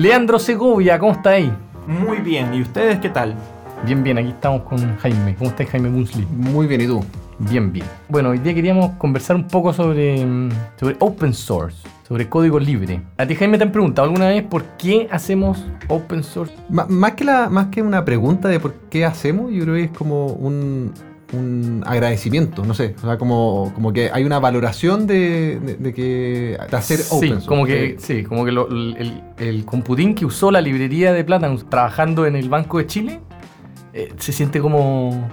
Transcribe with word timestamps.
Leandro 0.00 0.38
Segovia, 0.38 0.98
¿cómo 0.98 1.12
está 1.12 1.32
ahí? 1.32 1.52
Muy 1.86 2.20
bien, 2.20 2.54
¿y 2.54 2.62
ustedes 2.62 3.00
qué 3.00 3.10
tal? 3.10 3.34
Bien, 3.84 4.02
bien, 4.02 4.16
aquí 4.16 4.30
estamos 4.30 4.62
con 4.62 4.96
Jaime. 4.96 5.34
¿Cómo 5.34 5.50
está 5.50 5.66
Jaime 5.66 5.90
Munsley? 5.90 6.24
Muy 6.24 6.66
bien, 6.66 6.80
¿y 6.80 6.86
tú? 6.86 7.04
Bien, 7.38 7.70
bien. 7.70 7.84
Bueno, 8.08 8.30
hoy 8.30 8.38
día 8.38 8.54
queríamos 8.54 8.92
conversar 8.92 9.36
un 9.36 9.46
poco 9.46 9.74
sobre, 9.74 10.24
mm, 10.24 10.48
sobre 10.78 10.96
open 11.00 11.34
source, 11.34 11.86
sobre 12.08 12.30
código 12.30 12.58
libre. 12.58 13.02
A 13.18 13.26
ti, 13.26 13.34
Jaime, 13.34 13.58
te 13.58 13.64
han 13.64 13.72
preguntado 13.72 14.06
alguna 14.06 14.28
vez 14.28 14.42
por 14.42 14.64
qué 14.78 15.06
hacemos 15.10 15.66
open 15.88 16.22
source. 16.22 16.54
Más, 16.70 17.12
que 17.12 17.24
la, 17.24 17.50
más 17.50 17.66
que 17.66 17.82
una 17.82 18.02
pregunta 18.02 18.48
de 18.48 18.58
por 18.58 18.72
qué 18.88 19.04
hacemos, 19.04 19.52
yo 19.52 19.64
creo 19.64 19.74
que 19.74 19.84
es 19.84 19.90
como 19.90 20.28
un, 20.28 20.94
un 21.32 21.82
agradecimiento, 21.86 22.64
no 22.64 22.74
sé. 22.74 22.94
O 22.98 23.06
sea, 23.06 23.16
como, 23.18 23.72
como 23.74 23.92
que 23.92 24.10
hay 24.12 24.24
una 24.24 24.38
valoración 24.40 25.06
de, 25.06 25.60
de- 25.60 25.76
de 25.76 25.94
que 25.94 26.58
de 26.70 26.76
hacer 26.76 26.98
sí, 26.98 27.14
open 27.16 27.28
source. 27.30 27.46
Como 27.46 27.66
que, 27.66 27.96
sí, 27.98 28.24
como 28.24 28.44
que 28.44 28.52
lo- 28.52 28.68
el, 28.68 29.22
el 29.38 29.64
computín 29.64 30.14
que 30.14 30.24
usó 30.26 30.50
la 30.50 30.60
librería 30.60 31.12
de 31.12 31.22
Platanus 31.24 31.68
trabajando 31.70 32.26
en 32.26 32.36
el 32.36 32.48
Banco 32.48 32.78
de 32.78 32.86
Chile 32.86 33.20
eh, 33.92 34.12
se 34.18 34.32
siente 34.32 34.60
como, 34.60 35.28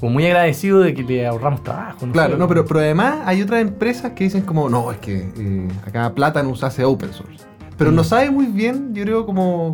como 0.00 0.12
muy 0.12 0.26
agradecido 0.26 0.80
de 0.80 0.94
que 0.94 1.02
le 1.02 1.26
ahorramos 1.26 1.62
trabajo. 1.62 2.06
Claro, 2.12 2.32
sé. 2.34 2.38
no, 2.38 2.48
pero, 2.48 2.64
pero 2.64 2.80
además 2.80 3.18
hay 3.24 3.42
otras 3.42 3.60
empresas 3.62 4.12
que 4.12 4.24
dicen 4.24 4.42
como, 4.42 4.68
no, 4.68 4.90
es 4.92 4.98
que 4.98 5.30
eh, 5.38 5.68
acá 5.86 6.12
Platanus 6.14 6.62
hace 6.64 6.84
open 6.84 7.12
source. 7.12 7.44
Pero 7.76 7.90
Mm. 7.92 7.94
no 7.94 8.04
sabe 8.04 8.30
muy 8.30 8.46
bien, 8.46 8.94
yo 8.94 9.04
creo, 9.04 9.24
como 9.26 9.72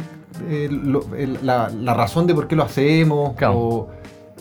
eh, 0.48 0.68
lo- 0.70 1.14
el- 1.16 1.38
la, 1.42 1.68
la 1.70 1.94
razón 1.94 2.26
de 2.26 2.34
por 2.34 2.48
qué 2.48 2.54
lo 2.56 2.64
hacemos. 2.64 3.34
Claro. 3.36 3.58
o- 3.58 3.90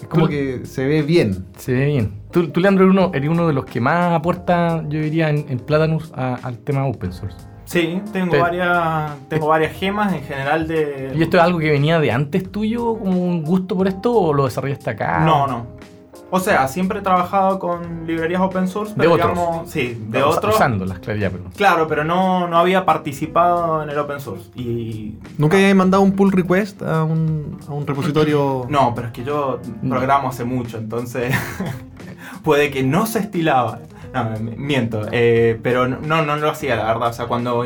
es 0.04 0.08
como 0.08 0.26
Tú- 0.26 0.32
que 0.32 0.62
se 0.66 0.86
ve 0.86 1.02
bien. 1.02 1.46
Se 1.58 1.74
ve 1.74 1.86
bien. 1.88 2.22
Tú, 2.32 2.48
tú, 2.50 2.60
Leandro, 2.62 2.86
eres 2.86 2.96
uno, 2.98 3.12
eres 3.14 3.30
uno 3.30 3.48
de 3.48 3.54
los 3.54 3.66
que 3.66 3.80
más 3.82 4.14
aporta, 4.14 4.84
yo 4.88 5.00
diría, 5.02 5.30
en, 5.30 5.46
en 5.50 5.60
Platanus 5.60 6.12
a- 6.16 6.36
al 6.44 6.58
tema 6.60 6.86
open 6.86 7.12
source. 7.12 7.38
Sí, 7.66 8.02
tengo 8.12 8.32
Te- 8.32 8.40
varias 8.40 9.12
tengo 9.30 9.48
varias 9.48 9.72
gemas 9.74 10.14
en 10.14 10.22
general 10.24 10.68
de... 10.68 11.14
¿Y 11.16 11.22
esto 11.24 11.38
es 11.38 11.44
algo 11.44 11.60
que 11.60 11.72
venía 11.72 12.00
de 12.00 12.12
antes 12.12 12.52
tuyo, 12.52 12.98
como 13.00 13.24
un 13.24 13.44
gusto 13.44 13.76
por 13.76 13.88
esto, 13.88 14.14
o 14.14 14.34
lo 14.34 14.46
desarrollaste 14.46 14.90
acá? 14.90 15.20
No, 15.26 15.48
no. 15.48 15.68
O 16.36 16.40
sea, 16.40 16.68
siempre 16.68 16.98
he 16.98 17.02
trabajado 17.04 17.60
con 17.60 18.08
librerías 18.08 18.42
open 18.42 18.68
source, 18.68 18.94
De 18.94 19.02
pero 19.02 19.14
otros. 19.14 19.32
digamos, 19.34 19.70
sí, 19.70 20.04
de 20.10 20.18
Usa- 20.24 20.38
otros. 20.38 20.56
Usándolas, 20.56 20.98
claro, 20.98 21.20
pero... 21.32 21.44
Claro, 21.56 21.88
pero 21.88 22.04
no, 22.04 22.48
no 22.48 22.58
había 22.58 22.86
participado 22.86 23.84
en 23.84 23.90
el 23.92 24.00
open 24.00 24.20
source. 24.20 24.50
Y 24.56 25.20
¿Nunca 25.38 25.58
hayas 25.58 25.76
mandado 25.76 26.02
un 26.02 26.14
pull 26.14 26.32
request 26.32 26.82
a 26.82 27.04
un, 27.04 27.60
a 27.68 27.72
un 27.74 27.86
repositorio? 27.86 28.66
no, 28.70 28.94
pero 28.96 29.08
es 29.10 29.14
que 29.14 29.24
yo 29.24 29.60
programo 29.88 30.30
hace 30.30 30.44
mucho, 30.44 30.80
entonces 30.80 31.36
puede 32.44 32.72
que 32.72 32.82
no 32.84 33.06
se 33.06 33.20
estilaba. 33.20 33.80
No, 34.14 34.24
me- 34.32 34.56
miento. 34.58 35.02
eh, 35.12 35.60
pero 35.64 35.88
no, 35.88 36.24
no 36.26 36.36
lo 36.38 36.50
hacía, 36.50 36.76
la 36.76 36.86
verdad. 36.86 37.10
O 37.10 37.14
sea, 37.14 37.26
cuando, 37.28 37.64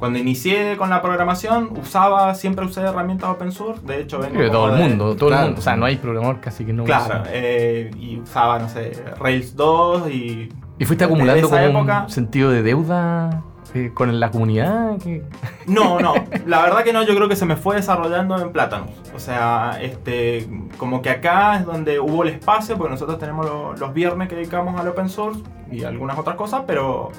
cuando 0.00 0.18
inicié 0.18 0.76
con 0.76 0.90
la 0.90 1.00
programación, 1.02 1.70
usaba, 1.80 2.34
siempre 2.34 2.64
usé 2.64 2.80
herramientas 2.80 3.30
open 3.30 3.52
source. 3.52 3.80
De 3.86 4.00
hecho, 4.00 4.18
vengo 4.18 4.40
de 4.40 4.50
todo 4.50 4.70
el 4.74 4.78
de- 4.78 4.88
mundo, 4.88 5.14
todo 5.14 5.28
el 5.28 5.34
claro. 5.34 5.46
mundo. 5.48 5.60
O 5.60 5.62
sea, 5.62 5.76
no 5.76 5.84
hay 5.86 5.96
programador 5.96 6.40
casi 6.40 6.64
que 6.64 6.72
no 6.72 6.82
Claro, 6.84 7.20
use. 7.22 7.30
eh, 7.32 7.90
y 8.00 8.18
usaba, 8.18 8.58
no 8.58 8.68
sé, 8.68 8.92
Rails 9.20 9.54
2 9.54 10.10
y... 10.10 10.48
¿Y 10.78 10.84
fuiste 10.86 11.04
acumulando 11.04 11.48
como 11.48 11.60
época- 11.62 12.02
un 12.06 12.10
sentido 12.10 12.50
de 12.50 12.62
deuda 12.62 13.42
eh, 13.74 13.90
con 13.94 14.18
la 14.18 14.30
comunidad? 14.30 14.96
que- 14.98 15.22
No, 15.66 16.00
no, 16.00 16.14
la 16.46 16.62
verdad 16.62 16.82
que 16.82 16.92
no, 16.94 17.02
yo 17.04 17.14
creo 17.14 17.28
que 17.28 17.36
se 17.36 17.44
me 17.44 17.54
fue 17.56 17.76
desarrollando 17.76 18.40
en 18.40 18.50
Platanus. 18.50 18.90
O 19.14 19.18
sea, 19.18 19.78
este, 19.82 20.48
como 20.78 21.02
que 21.02 21.10
acá 21.10 21.56
es 21.58 21.66
donde 21.66 22.00
hubo 22.00 22.22
el 22.22 22.30
espacio, 22.30 22.76
porque 22.78 22.92
nosotros 22.92 23.18
tenemos 23.18 23.44
lo- 23.44 23.74
los 23.76 23.92
viernes 23.92 24.28
que 24.28 24.36
dedicamos 24.36 24.80
al 24.80 24.88
open 24.88 25.10
source 25.10 25.42
y 25.70 25.84
algunas 25.84 26.18
otras 26.18 26.36
cosas, 26.36 26.62
pero, 26.66 27.10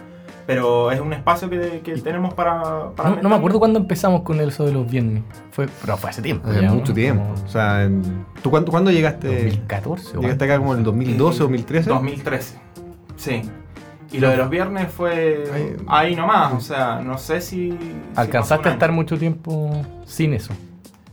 pero 0.46 0.92
es 0.92 1.00
un 1.00 1.14
espacio 1.14 1.50
que, 1.50 1.82
que 1.84 1.94
tenemos 1.98 2.34
para... 2.34 2.90
para 2.96 3.10
No, 3.12 3.22
no 3.22 3.30
me 3.30 3.36
acuerdo 3.36 3.60
cuándo 3.60 3.80
empezamos 3.80 4.22
con 4.22 4.40
eso 4.42 4.66
de 4.66 4.74
los 4.74 4.90
viernes. 4.90 5.24
Fue, 5.52 5.68
pero 5.82 5.98
fue 5.98 6.10
hace 6.10 6.22
tiempo. 6.22 6.50
Hace 6.50 6.62
ya, 6.62 6.72
mucho 6.72 6.90
¿no? 6.90 6.94
tiempo. 6.96 7.24
Como 7.24 7.44
O 7.46 7.48
sea, 7.48 7.84
en- 7.84 8.26
¿tú 8.42 8.50
cuándo, 8.50 8.72
cuándo 8.72 8.92
llegaste? 8.92 9.28
2014 9.28 10.18
o 10.18 10.22
¿Llegaste 10.22 10.46
acá 10.46 10.58
como 10.58 10.74
en 10.74 10.80
el 10.80 10.84
2012, 10.86 11.40
2013? 11.40 11.90
2013, 11.90 12.58
sí. 13.16 13.42
Y 14.14 14.20
lo 14.20 14.30
de 14.30 14.36
los 14.38 14.50
viernes 14.50 14.92
fue 14.92 15.46
Ahí- 15.54 15.76
ahí 15.88 16.16
nomás, 16.16 16.54
o 16.54 16.60
sea, 16.60 17.00
no 17.02 17.18
sé 17.18 17.40
si... 17.40 17.78
¿Alcanzaste 18.16 18.68
a 18.68 18.72
estar 18.74 18.92
mucho 18.92 19.18
tiempo 19.18 19.72
sin 20.06 20.34
eso? 20.34 20.52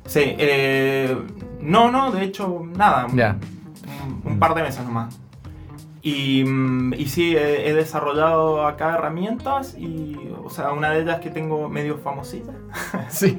Sí, 0.06 0.20
eh, 0.38 1.16
no, 1.60 1.92
no, 1.92 2.10
de 2.10 2.24
hecho, 2.24 2.64
nada. 2.76 3.06
Ya. 3.14 3.36
Un, 4.24 4.32
un 4.32 4.38
par 4.40 4.54
de 4.54 4.62
meses 4.62 4.82
nomás. 4.84 5.16
Y, 6.08 6.44
mm, 6.44 6.94
y 6.94 7.06
sí, 7.06 7.36
he, 7.36 7.68
he 7.68 7.74
desarrollado 7.74 8.66
acá 8.66 8.94
herramientas 8.94 9.76
y, 9.78 10.16
o 10.44 10.48
sea, 10.50 10.72
una 10.72 10.90
de 10.90 11.02
ellas 11.02 11.20
que 11.20 11.30
tengo 11.30 11.68
medio 11.68 11.98
famosita, 11.98 12.52
Sí. 13.08 13.38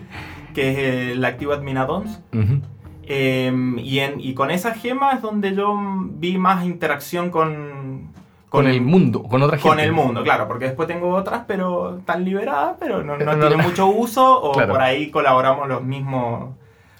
que 0.53 0.69
es 0.71 1.11
el 1.13 1.23
Active 1.25 1.53
Admin 1.53 1.77
Add-ons. 1.77 2.19
Ujú. 2.33 2.61
Eh, 3.03 3.51
y, 3.77 3.99
en- 3.99 4.19
y 4.19 4.33
con 4.35 4.51
esa 4.51 4.73
gema 4.75 5.13
es 5.13 5.21
donde 5.21 5.55
yo 5.55 5.75
vi 6.11 6.37
más 6.37 6.65
interacción 6.65 7.31
con... 7.31 8.09
Con 8.49 8.65
el 8.67 8.81
mundo, 8.81 9.23
con 9.23 9.41
otra 9.43 9.57
gente. 9.57 9.69
Con 9.69 9.79
el 9.79 9.91
mundo, 9.91 10.23
claro, 10.23 10.47
porque 10.47 10.65
después 10.65 10.87
tengo 10.87 11.09
otras, 11.09 11.43
pero 11.47 11.97
están 11.99 12.25
liberadas, 12.25 12.77
pero 12.79 13.03
no, 13.03 13.15
no 13.17 13.35
no. 13.35 13.57
mucho 13.59 13.87
uso, 13.87 14.41
o 14.41 14.51
Claro. 14.53 14.73
por 14.73 14.81
ahí 14.81 15.11
colaboramos 15.11 15.67
los 15.67 15.83
mismos 15.83 16.55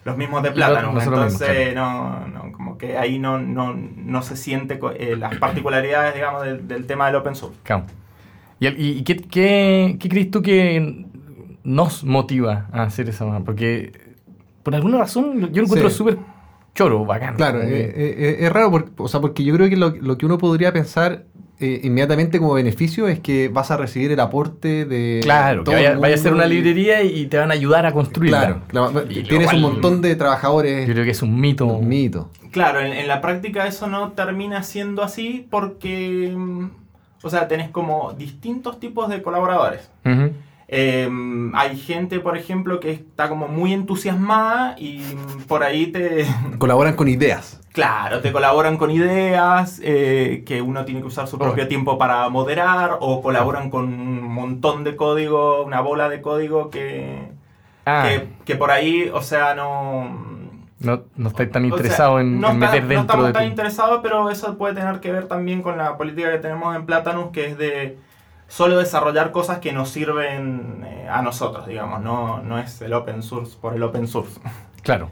los 0.06 0.18
mismos 0.18 0.42
de 0.44 0.52
plátano. 0.52 1.00
Entonces, 1.00 1.76
no, 1.76 2.28
no, 2.28 2.52
como 2.52 2.78
que 2.78 2.98
ahí 2.98 3.20
no, 3.20 3.40
no, 3.40 3.74
no 3.74 4.22
se 4.22 4.36
siente 4.38 4.80
eh, 4.98 5.16
las 5.18 5.36
particularidades, 5.38 6.14
digamos, 6.16 6.44
del, 6.44 6.68
del 6.68 6.86
tema 6.86 7.08
del 7.08 7.16
open 7.16 7.36
source. 7.36 7.58
Claro. 7.64 7.84
¿Y, 8.60 8.68
el- 8.68 8.80
y- 8.80 8.90
y 9.00 9.04
qué, 9.04 9.18
qué, 9.18 9.98
qué 10.00 10.10
crees 10.10 10.32
tú 10.32 10.42
que 10.42 11.06
nos 11.64 12.04
motiva 12.04 12.68
a 12.72 12.84
hacer 12.84 13.10
esa? 13.10 13.40
Porque 13.40 13.92
por 14.64 14.76
alguna 14.76 14.98
razón 15.00 15.40
yo 15.52 15.62
lo 15.62 15.64
encuentro 15.68 15.90
Sí. 15.90 15.96
súper 15.98 16.18
choro, 16.76 17.06
bacán. 17.06 17.36
Claro, 17.36 17.62
eh, 17.62 17.68
eh, 17.84 17.94
eh, 18.18 18.38
es 18.40 18.52
raro, 18.54 18.72
porque, 18.72 18.92
o 18.98 19.08
sea, 19.08 19.20
porque 19.20 19.44
yo 19.44 19.54
creo 19.56 19.70
que 19.70 19.78
lo, 19.78 19.90
lo 19.92 20.18
que 20.18 20.26
uno 20.26 20.38
podría 20.38 20.72
pensar 20.74 21.24
eh, 21.60 21.82
inmediatamente 21.84 22.40
como 22.40 22.54
beneficio 22.54 23.08
es 23.08 23.20
que 23.20 23.50
vas 23.50 23.70
a 23.72 23.78
recibir 23.78 24.12
el 24.12 24.20
aporte 24.20 24.86
de 24.86 25.20
claro, 25.22 25.62
que 25.62 25.66
todo 25.66 25.76
vaya, 25.76 25.98
vaya 25.98 26.16
a 26.16 26.18
ser 26.18 26.34
una 26.34 26.46
librería 26.46 27.04
y 27.04 27.26
te 27.28 27.38
van 27.38 27.52
a 27.52 27.54
ayudar 27.54 27.86
a 27.86 27.92
construirla. 27.92 28.62
Claro, 28.68 29.04
Y 29.10 29.24
tienes 29.24 29.48
cual- 29.48 29.58
un 29.58 29.62
montón 29.64 30.02
de 30.02 30.16
trabajadores. 30.16 30.88
Yo 30.88 30.94
creo 30.94 31.06
que 31.06 31.12
es 31.12 31.22
un 31.22 31.40
mito. 31.40 31.66
un 31.66 31.88
mito. 31.88 32.30
Claro, 32.52 32.80
en, 32.80 32.94
en 32.94 33.08
la 33.08 33.22
práctica 33.22 33.68
eso 33.68 33.88
no 33.88 34.14
termina 34.14 34.64
siendo 34.64 35.04
así 35.04 35.46
porque, 35.52 36.34
mm, 36.36 36.70
o 37.24 37.30
sea, 37.30 37.48
tenés 37.48 37.70
como 37.70 38.14
distintos 38.18 38.80
tipos 38.80 39.10
de 39.10 39.22
colaboradores. 39.22 39.90
Eh, 40.72 41.10
hay 41.56 41.78
gente, 41.78 42.20
por 42.20 42.38
ejemplo, 42.38 42.80
que 42.80 42.92
está 42.92 43.28
como 43.28 43.48
muy 43.48 43.74
entusiasmada 43.74 44.76
y 44.78 45.02
por 45.48 45.64
ahí 45.64 45.88
te, 45.88 46.26
Colaboran 46.60 46.96
con 46.96 47.08
ideas. 47.08 47.60
claro, 47.72 48.22
te 48.22 48.32
colaboran 48.32 48.78
con 48.78 48.92
ideas, 48.92 49.82
eh, 49.84 50.44
que 50.46 50.62
uno 50.62 50.86
tiene 50.86 51.02
que 51.02 51.08
usar 51.08 51.28
su 51.28 51.40
propio 51.40 51.68
tiempo 51.68 51.98
para 51.98 52.30
moderar, 52.30 52.98
o 53.00 53.22
colaboran 53.24 53.72
con 53.72 53.86
un 53.86 54.22
montón 54.32 54.84
de 54.84 54.96
código, 54.96 55.64
una 55.64 55.82
bola 55.82 56.08
de 56.08 56.22
código 56.22 56.70
que, 56.70 57.32
Ah, 57.86 58.06
que, 58.08 58.28
que 58.46 58.56
por 58.56 58.70
ahí, 58.70 59.10
o 59.12 59.24
sea, 59.24 59.56
no... 59.56 60.04
no, 60.80 61.02
no 61.16 61.30
estáis 61.30 61.50
tan 61.50 61.64
o 61.66 61.70
sea, 61.70 61.78
interesado 61.78 62.20
en, 62.20 62.40
no 62.40 62.50
en 62.52 62.62
está- 62.62 62.68
meter 62.68 62.84
no 62.84 62.90
dentro 62.90 63.02
estamos 63.02 63.26
de 63.28 63.34
tan 63.34 63.46
interesados, 63.48 64.00
pero 64.04 64.30
eso 64.30 64.56
puede 64.60 64.76
tener 64.76 65.00
que 65.00 65.12
ver 65.12 65.28
también 65.28 65.64
con 65.64 65.78
la 65.80 65.98
política 65.98 66.32
que 66.32 66.38
tenemos 66.38 66.76
en 66.76 66.86
Platanus, 66.86 67.32
que 67.32 67.48
es 67.48 67.58
de 67.58 67.98
solo 68.50 68.78
desarrollar 68.78 69.32
cosas 69.32 69.60
que 69.60 69.72
nos 69.72 69.90
sirven 69.90 70.84
eh, 70.86 71.08
a 71.10 71.22
nosotros, 71.22 71.66
digamos, 71.68 72.02
no, 72.02 72.42
no 72.44 72.60
es 72.60 72.82
el 72.82 72.92
open 72.94 73.24
source 73.24 73.56
por 73.62 73.74
el 73.76 73.84
open 73.84 74.08
source. 74.08 74.42
Claro. 74.84 75.10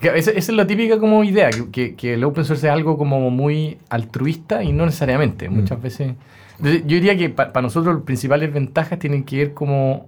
Esa, 0.00 0.32
es 0.32 0.48
la 0.50 0.66
típica 0.66 0.98
como 0.98 1.22
idea, 1.24 1.48
que, 1.72 1.94
que- 1.94 2.14
el 2.14 2.24
open 2.24 2.44
source 2.44 2.66
es 2.66 2.72
algo 2.72 2.98
como 2.98 3.30
muy 3.30 3.78
altruista 3.88 4.62
y 4.64 4.72
no 4.72 4.84
necesariamente. 4.86 5.48
Mm. 5.48 5.54
Muchas 5.54 5.80
veces... 5.82 6.14
Yo 6.60 6.70
diría 6.82 7.16
que 7.16 7.28
para 7.30 7.62
nosotros 7.62 7.94
las 7.94 8.04
principales 8.04 8.52
ventajas 8.52 8.98
tienen 8.98 9.24
que 9.24 9.36
ver 9.38 9.54
como 9.54 10.06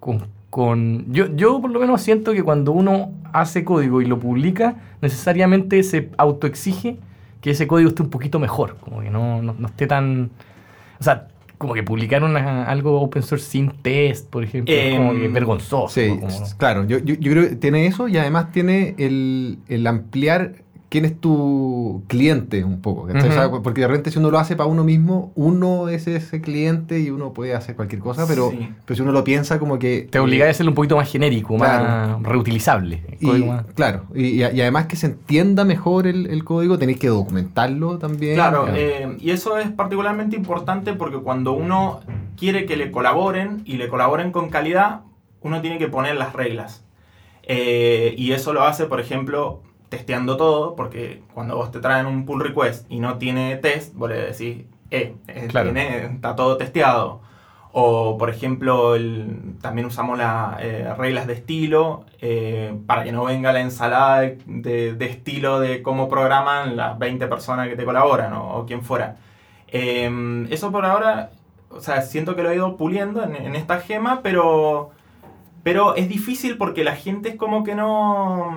con... 0.00 0.26
con- 0.50 1.10
yo, 1.12 1.34
yo 1.34 1.60
por 1.60 1.70
lo 1.70 1.80
menos 1.80 2.00
siento 2.02 2.32
que 2.34 2.42
cuando 2.42 2.72
uno 2.72 3.10
hace 3.32 3.64
código 3.64 4.00
y 4.02 4.04
lo 4.06 4.18
publica, 4.20 4.76
necesariamente 5.00 5.82
se 5.82 6.10
autoexige 6.18 6.98
que 7.40 7.50
ese 7.50 7.66
código 7.66 7.88
esté 7.88 8.02
un 8.02 8.10
poquito 8.10 8.38
mejor, 8.38 8.76
como 8.76 9.00
que 9.00 9.10
no, 9.10 9.42
no, 9.42 9.54
no 9.58 9.66
esté 9.68 9.86
tan... 9.86 10.30
O 11.00 11.02
sea, 11.02 11.28
como 11.58 11.74
que 11.74 11.82
publicar 11.82 12.22
una- 12.24 12.64
algo 12.64 13.00
open 13.00 13.22
source 13.22 13.46
sin 13.50 13.70
test, 13.70 14.28
por 14.28 14.44
ejemplo, 14.44 14.74
es 14.74 14.96
como 14.96 15.12
Em, 15.12 15.20
que 15.20 15.28
vergonzoso. 15.28 15.88
Sí, 15.88 16.18
claro. 16.58 16.84
Yo, 16.86 16.98
yo, 16.98 17.14
yo 17.14 17.30
creo 17.32 17.48
que 17.48 17.56
tiene 17.56 17.86
eso 17.86 18.08
y 18.08 18.16
además 18.18 18.50
tiene 18.52 18.94
el, 18.98 19.58
el 19.68 19.86
ampliar 19.86 20.63
quién 20.94 21.04
es 21.06 21.20
tu 21.20 22.04
cliente 22.06 22.62
un 22.62 22.80
poco. 22.80 23.08
porque 23.64 23.80
de 23.80 23.88
repente 23.88 24.12
si 24.12 24.20
uno 24.20 24.30
lo 24.30 24.38
hace 24.38 24.54
para 24.54 24.68
uno 24.68 24.84
mismo, 24.84 25.32
uno 25.34 25.88
es 25.88 26.06
ese 26.06 26.40
cliente 26.40 27.00
y 27.00 27.10
uno 27.10 27.32
puede 27.32 27.52
hacer 27.52 27.74
cualquier 27.74 28.00
cosa, 28.00 28.28
pero, 28.28 28.50
Sí. 28.52 28.68
pero 28.86 28.94
si 28.94 29.02
uno 29.02 29.10
lo 29.10 29.24
piensa 29.24 29.58
como 29.58 29.80
que... 29.80 30.06
Te 30.08 30.20
obliga 30.20 30.46
a 30.46 30.50
hacerlo 30.50 30.70
un 30.70 30.76
poquito 30.76 30.94
más 30.96 31.10
genérico, 31.10 31.56
Claro. 31.56 32.20
más 32.20 32.30
reutilizable. 32.32 33.02
Y, 33.18 33.26
más- 33.26 33.64
claro, 33.74 34.04
y, 34.14 34.40
además 34.44 34.86
que 34.86 34.94
se 34.94 35.06
entienda 35.06 35.64
mejor 35.64 36.06
el, 36.06 36.28
el 36.28 36.44
código, 36.44 36.78
tenéis 36.78 37.00
que 37.00 37.08
documentarlo 37.08 37.98
también. 37.98 38.34
Claro, 38.36 38.68
eh, 38.72 39.16
y 39.18 39.30
eso 39.30 39.58
es 39.58 39.68
particularmente 39.72 40.36
importante 40.36 40.92
porque 40.92 41.16
cuando 41.18 41.54
uno 41.54 42.02
quiere 42.36 42.66
que 42.66 42.76
le 42.76 42.92
colaboren 42.92 43.62
y 43.64 43.78
le 43.78 43.88
colaboren 43.88 44.30
con 44.30 44.48
calidad, 44.48 45.00
uno 45.40 45.60
tiene 45.60 45.78
que 45.78 45.88
poner 45.88 46.14
las 46.14 46.34
reglas. 46.34 46.84
Eh, 47.42 48.14
y 48.16 48.30
eso 48.30 48.52
lo 48.52 48.62
hace, 48.62 48.86
por 48.86 49.00
ejemplo, 49.00 49.60
testeando 49.96 50.36
todo, 50.36 50.74
porque 50.76 51.22
cuando 51.34 51.56
vos 51.56 51.70
te 51.70 51.80
traen 51.80 52.06
un 52.06 52.24
pull 52.26 52.40
request 52.42 52.86
y 52.90 52.98
no 53.00 53.18
tiene 53.18 53.56
test, 53.56 53.94
vos 53.94 54.08
le 54.10 54.16
decís, 54.32 54.64
eh, 54.90 55.14
eh, 55.28 55.46
Claro. 55.48 55.72
tiene- 55.72 56.04
está 56.06 56.34
todo 56.36 56.56
testeado. 56.56 57.20
O, 57.76 58.16
por 58.18 58.30
ejemplo, 58.30 58.94
el- 58.94 59.56
también 59.60 59.86
usamos 59.86 60.16
las 60.18 60.56
eh, 60.60 60.92
reglas 60.96 61.26
de 61.26 61.32
estilo 61.32 62.04
eh, 62.20 62.72
para 62.86 63.02
que 63.04 63.10
no 63.12 63.24
venga 63.24 63.52
la 63.52 63.60
ensalada 63.60 64.20
de, 64.20 64.38
de- 64.46 64.94
de 64.94 65.06
estilo 65.06 65.58
de 65.60 65.82
cómo 65.82 66.08
programan 66.08 66.76
las 66.76 66.96
20 66.98 67.26
personas 67.26 67.68
que 67.68 67.74
te 67.76 67.84
colaboran 67.84 68.32
o, 68.34 68.58
o 68.58 68.66
quien 68.66 68.82
fuera. 68.82 69.16
Eh, 69.68 70.46
eso 70.50 70.70
por 70.70 70.86
ahora, 70.86 71.30
o 71.70 71.80
sea, 71.80 72.02
siento 72.02 72.36
que 72.36 72.42
lo 72.44 72.50
he 72.50 72.54
ido 72.54 72.76
puliendo 72.76 73.24
en, 73.24 73.34
en 73.34 73.56
esta 73.56 73.80
gema, 73.80 74.20
pero, 74.22 74.90
pero 75.64 75.96
es 75.96 76.08
difícil 76.08 76.56
porque 76.56 76.84
la 76.84 76.94
gente 76.94 77.30
es 77.30 77.34
como 77.36 77.64
que 77.64 77.74
no... 77.74 78.54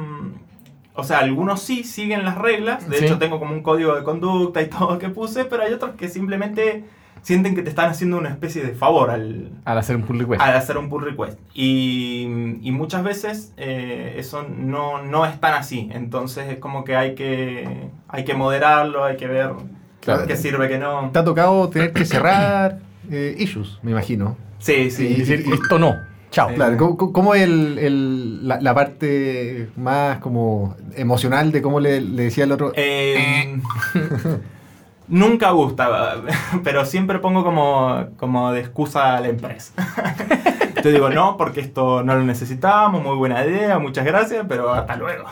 O 0.97 1.03
sea, 1.03 1.19
algunos 1.19 1.61
sí 1.61 1.83
siguen 1.83 2.25
las 2.25 2.37
reglas, 2.37 2.89
de 2.89 2.97
Sí. 2.97 3.05
hecho 3.05 3.17
tengo 3.17 3.39
como 3.39 3.53
un 3.53 3.61
código 3.63 3.95
de 3.95 4.03
conducta 4.03 4.61
y 4.61 4.67
todo 4.69 4.97
que 4.99 5.09
puse, 5.09 5.45
pero 5.45 5.63
hay 5.63 5.71
otros 5.73 5.91
que 5.95 6.09
simplemente 6.09 6.83
sienten 7.21 7.55
que 7.55 7.61
te 7.61 7.69
están 7.69 7.89
haciendo 7.89 8.17
una 8.17 8.29
especie 8.29 8.63
de 8.63 8.73
favor 8.73 9.09
al, 9.09 9.51
Al 9.65 9.77
hacer 9.77 9.95
un 9.97 10.03
pull 10.03 10.19
request. 10.19 10.41
al 10.41 10.55
hacer 10.55 10.77
un 10.77 10.89
pull 10.89 11.03
request. 11.03 11.37
Y, 11.53 12.57
y 12.61 12.71
muchas 12.71 13.03
veces 13.03 13.53
eh, 13.57 14.15
eso 14.17 14.43
no, 14.47 15.01
no 15.03 15.25
es 15.25 15.39
tan 15.39 15.53
así. 15.53 15.89
Entonces 15.93 16.49
es 16.49 16.57
como 16.59 16.83
que 16.83 16.95
hay 16.95 17.15
que, 17.15 17.89
hay 18.07 18.23
que 18.23 18.33
moderarlo, 18.33 19.03
hay 19.03 19.17
que 19.17 19.27
ver 19.27 19.51
Claro. 19.99 20.25
qué 20.25 20.37
sirve, 20.37 20.69
qué 20.69 20.77
no. 20.79 21.09
Te 21.11 21.19
ha 21.19 21.23
tocado 21.25 21.67
tener 21.69 21.91
que 21.91 22.05
cerrar 22.05 22.79
eh, 23.11 23.35
issues, 23.37 23.77
me 23.83 23.91
imagino. 23.91 24.37
Sí, 24.59 24.73
y 24.73 24.91
sí. 24.91 25.13
decir, 25.15 25.43
esto 25.53 25.77
no. 25.79 25.95
Chao. 26.37 26.53
Claro, 26.53 26.77
¿cómo, 26.77 27.11
cómo 27.11 27.33
es 27.33 27.41
el, 27.41 27.79
el- 27.79 28.47
la, 28.47 28.61
la 28.61 28.75
parte 28.75 29.69
más 29.75 30.19
como 30.19 30.75
emocional 30.95 31.51
de 31.51 31.63
cómo 31.63 31.79
le, 31.79 31.99
le 31.99 32.25
decía 32.25 32.43
el 32.43 32.51
otro? 32.51 32.73
Eh, 32.75 33.59
nunca 35.07 35.49
gusta, 35.49 36.17
pero 36.63 36.85
siempre 36.85 37.17
pongo 37.17 37.43
como, 37.43 38.09
como 38.17 38.51
de 38.51 38.59
excusa 38.59 39.17
a 39.17 39.21
la 39.21 39.29
empresa. 39.29 39.73
Te 40.83 40.91
digo, 40.91 41.09
no, 41.09 41.37
porque 41.37 41.59
esto 41.59 42.03
no 42.03 42.13
lo 42.13 42.21
necesitábamos, 42.21 43.01
muy 43.01 43.15
buena 43.15 43.43
idea, 43.43 43.79
muchas 43.79 44.05
gracias, 44.05 44.45
pero 44.47 44.71
hasta 44.71 44.95
luego. 44.95 45.25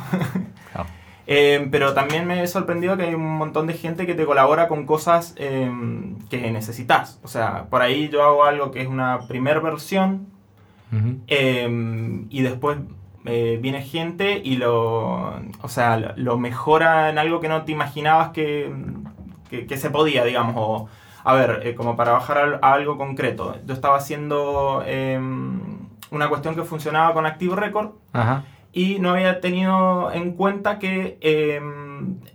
Eh, 1.27 1.67
pero 1.69 1.93
también 1.93 2.25
me 2.25 2.41
he 2.41 2.47
sorprendido 2.47 2.97
que 2.97 3.03
hay 3.03 3.13
un 3.13 3.37
montón 3.37 3.67
de 3.67 3.73
gente 3.73 4.07
que 4.07 4.15
te 4.15 4.25
colabora 4.25 4.67
con 4.67 4.87
cosas 4.87 5.35
eh, 5.37 5.71
que 6.31 6.49
necesitas. 6.49 7.19
O 7.23 7.27
sea, 7.27 7.65
por 7.69 7.83
ahí 7.83 8.09
yo 8.09 8.23
hago 8.23 8.43
algo 8.43 8.71
que 8.71 8.81
es 8.81 8.87
una 8.87 9.27
primer 9.27 9.61
versión 9.61 10.34
Eh, 11.27 12.25
y 12.29 12.41
después 12.41 12.77
eh, 13.25 13.59
viene 13.61 13.81
gente 13.81 14.41
y 14.43 14.57
lo, 14.57 15.33
o 15.61 15.67
sea, 15.67 15.97
lo, 15.97 16.13
lo 16.15 16.37
mejora 16.37 17.09
en 17.09 17.17
algo 17.17 17.39
que 17.39 17.49
no 17.49 17.63
te 17.63 17.71
imaginabas 17.71 18.29
que, 18.29 18.71
que, 19.49 19.65
que 19.65 19.77
se 19.77 19.89
podía, 19.89 20.23
digamos. 20.23 20.55
O, 20.57 20.89
a 21.25 21.33
ver, 21.33 21.61
eh, 21.63 21.73
como 21.73 21.97
para 21.97 22.11
bajar 22.11 22.59
a 22.61 22.73
algo 22.73 22.97
concreto. 22.97 23.57
Yo 23.65 23.73
estaba 23.73 23.97
haciendo 23.97 24.83
eh, 24.85 25.19
una 26.11 26.29
cuestión 26.29 26.55
que 26.55 26.61
funcionaba 26.63 27.13
con 27.15 27.25
Active 27.25 27.55
Record 27.55 27.93
Ajá. 28.13 28.43
y 28.71 28.99
no 28.99 29.09
había 29.09 29.41
tenido 29.41 30.11
en 30.11 30.33
cuenta 30.33 30.77
que 30.77 31.17
eh, 31.21 31.59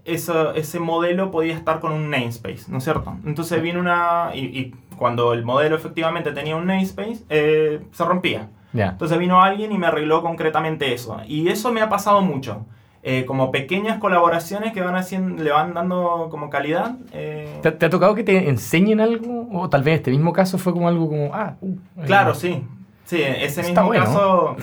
eso- 0.04 0.54
ese 0.54 0.78
modelo 0.80 1.30
podía 1.30 1.54
estar 1.54 1.80
con 1.80 1.92
un 1.92 2.10
namespace, 2.10 2.64
¿no 2.68 2.78
es 2.78 2.84
cierto? 2.84 3.16
Entonces 3.24 3.60
vino 3.62 3.80
una... 3.80 4.30
Y, 4.34 4.40
y 4.40 4.74
cuando 4.96 5.32
el 5.32 5.44
modelo 5.44 5.76
efectivamente 5.76 6.32
tenía 6.32 6.56
un 6.56 6.66
namespace, 6.66 7.24
eh, 7.30 7.80
se 7.92 8.04
rompía. 8.04 8.48
Ya. 8.72 8.90
Entonces 8.90 9.18
vino 9.18 9.42
alguien 9.42 9.72
y 9.72 9.78
me 9.78 9.86
arregló 9.88 10.22
concretamente 10.22 10.92
eso. 10.94 11.18
Y 11.26 11.48
eso 11.48 11.72
me 11.72 11.80
ha 11.80 11.88
pasado 11.88 12.20
mucho. 12.20 12.66
Eh, 13.02 13.24
como 13.24 13.50
pequeñas 13.50 13.98
colaboraciones 13.98 14.74
que 14.74 14.82
van 14.82 14.94
haciendo, 14.94 15.42
le 15.42 15.50
van 15.50 15.72
dando 15.72 16.28
como 16.30 16.50
calidad. 16.50 16.96
eh, 17.12 17.58
¿Te, 17.62 17.72
te 17.72 17.86
ha 17.86 17.90
tocado 17.90 18.14
que 18.14 18.22
te 18.24 18.48
enseñen 18.50 19.00
algo? 19.00 19.48
O 19.52 19.70
tal 19.70 19.82
vez 19.82 19.96
este 19.96 20.10
mismo 20.10 20.34
caso 20.34 20.58
fue 20.58 20.74
como 20.74 20.86
algo 20.86 21.08
como, 21.08 21.30
ah, 21.34 21.54
uh, 21.62 21.76
claro, 22.04 22.34
sí. 22.34 22.62
Sí, 23.06 23.22
ese 23.22 23.62
mismo 23.62 23.86
bueno. 23.86 24.04
caso... 24.04 24.56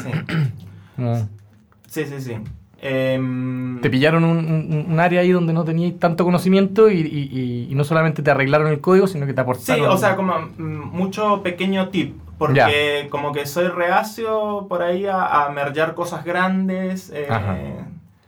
Sí, 1.87 2.05
sí. 2.05 2.21
sí. 2.21 2.35
Em, 2.79 3.81
te 3.81 3.89
pillaron 3.89 4.23
un, 4.23 4.37
un- 4.37 4.85
un 4.91 4.99
área 4.99 5.21
ahí 5.21 5.31
donde 5.31 5.51
no 5.53 5.63
tenías 5.63 5.97
tanto 5.99 6.23
conocimiento 6.23 6.89
y, 6.89 6.99
y- 6.99 7.29
y- 7.31 7.67
y 7.71 7.75
no 7.75 7.83
solamente 7.83 8.21
te 8.21 8.29
arreglaron 8.31 8.67
el 8.67 8.79
código, 8.81 9.07
sino 9.07 9.25
que 9.25 9.33
te 9.33 9.37
Sí, 9.37 9.41
aportaron. 9.41 9.89
o 9.89 9.97
sea, 9.97 10.15
como 10.15 10.33
mm, 10.57 10.61
mucho 10.95 11.41
pequeño 11.43 11.89
tip. 11.89 12.15
Porque 12.37 13.07
como 13.09 13.31
que 13.31 13.47
soy 13.47 13.67
reacio 13.67 14.67
por 14.69 14.83
ahí 14.83 15.07
a, 15.07 15.45
a 15.45 15.49
mergear 15.49 15.95
cosas 15.95 16.23
grandes. 16.23 17.09
eh. 17.13 17.25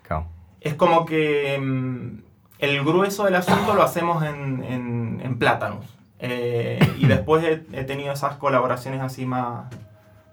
Claro. 0.01 0.25
es 0.62 0.74
como 0.74 1.06
que 1.06 1.57
mm, 1.62 2.22
el 2.57 2.84
grueso 2.84 3.25
del 3.25 3.36
asunto 3.36 3.75
lo 3.75 3.84
hacemos 3.84 4.24
en, 4.24 4.63
en, 4.63 5.22
en 5.24 5.38
Platanus. 5.38 5.86
Eh, 6.18 6.80
y 6.98 7.06
después 7.07 7.44
he, 7.44 7.63
he 7.72 7.84
tenido 7.84 8.12
esas 8.12 8.34
colaboraciones 8.38 9.00
así 9.02 9.28
más, 9.28 9.68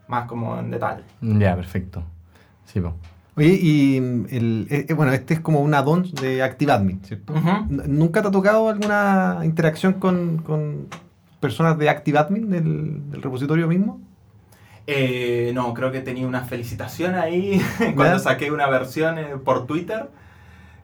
más 0.09 0.27
como 0.27 0.59
en 0.59 0.71
detalle. 0.71 1.03
Ya, 1.21 1.55
perfecto. 1.55 2.03
Sí, 2.65 2.81
po. 2.81 2.95
Oye, 3.37 3.59
y 3.61 3.97
el, 3.99 4.67
eh, 4.71 4.87
eh, 4.89 4.95
bueno, 4.95 5.13
este 5.13 5.35
es 5.35 5.41
como 5.41 5.61
un 5.61 5.75
add-on 5.75 6.11
de 6.23 6.43
ActiveAdmin, 6.43 7.01
¿cierto? 7.05 7.35
¿Nunca 7.69 8.23
te 8.23 8.29
ha 8.29 8.31
tocado 8.31 8.69
alguna 8.71 9.41
interacción 9.45 9.95
con, 9.95 10.39
con 10.39 10.87
personas 11.39 11.77
de 11.77 11.91
ActiveAdmin 11.91 12.49
del, 12.51 13.11
del 13.11 13.23
repositorio 13.23 13.69
mismo? 13.69 14.01
Eh, 14.87 15.51
no, 15.55 15.75
creo 15.75 15.93
que 15.93 16.01
tenía 16.01 16.27
una 16.27 16.45
felicitación 16.45 17.15
ahí 17.17 17.61
cuando 17.95 18.19
saqué 18.21 18.51
una 18.53 18.69
versión 18.69 19.19
eh, 19.19 19.27
por 19.45 19.67
Twitter 19.67 20.09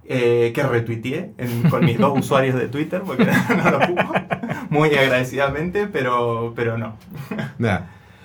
eh, 0.05 0.51
que 0.55 0.63
retuiteé 0.65 1.33
en- 1.39 1.71
con 1.71 1.85
mis 1.85 1.97
dos 1.99 2.19
usuarios 2.19 2.57
de 2.57 2.69
Twitter 2.69 3.01
porque 3.07 3.25
no 3.57 3.71
lo 3.71 3.77
ocupo 3.79 4.13
muy 4.71 4.91
agradecidamente, 4.91 5.87
pero, 5.87 6.53
pero 6.55 6.77
no. 6.77 6.97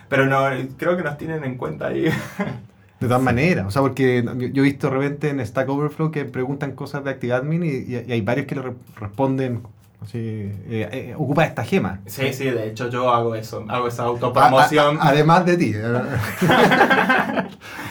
Pero 0.09 0.25
no, 0.25 0.45
creo 0.77 0.97
que 0.97 1.03
nos 1.03 1.17
tienen 1.17 1.43
en 1.45 1.55
cuenta 1.57 1.87
ahí. 1.87 2.09
De 2.99 3.07
todas 3.07 3.21
maneras, 3.21 3.67
o 3.67 3.71
sea, 3.71 3.81
porque 3.83 4.23
yo, 4.51 4.61
he 4.61 4.65
visto 4.65 4.89
de 4.89 4.95
repente 4.97 5.29
en 5.29 5.45
Stack 5.45 5.69
Overflow 5.69 6.09
que 6.11 6.25
preguntan 6.25 6.71
cosas 6.71 7.03
de 7.03 7.11
ActiveAdmin 7.11 7.63
y, 7.63 7.67
y- 7.67 8.05
y 8.07 8.11
hay 8.11 8.21
varios 8.21 8.47
que 8.47 8.55
le 8.55 8.61
re- 8.63 8.73
responden 8.99 9.61
así, 10.01 10.17
eh, 10.17 10.89
eh, 10.91 11.13
ocupa 11.17 11.45
esta 11.45 11.63
gema. 11.63 11.99
Sí, 12.07 12.33
sí, 12.33 12.45
de 12.45 12.67
hecho 12.69 12.89
yo 12.89 13.11
hago 13.13 13.35
eso, 13.35 13.63
hago 13.67 13.87
esa 13.87 14.03
autopromoción. 14.03 14.97
a- 14.97 15.03
a- 15.03 15.09
además 15.09 15.45
de 15.45 15.57
ti. 15.57 15.75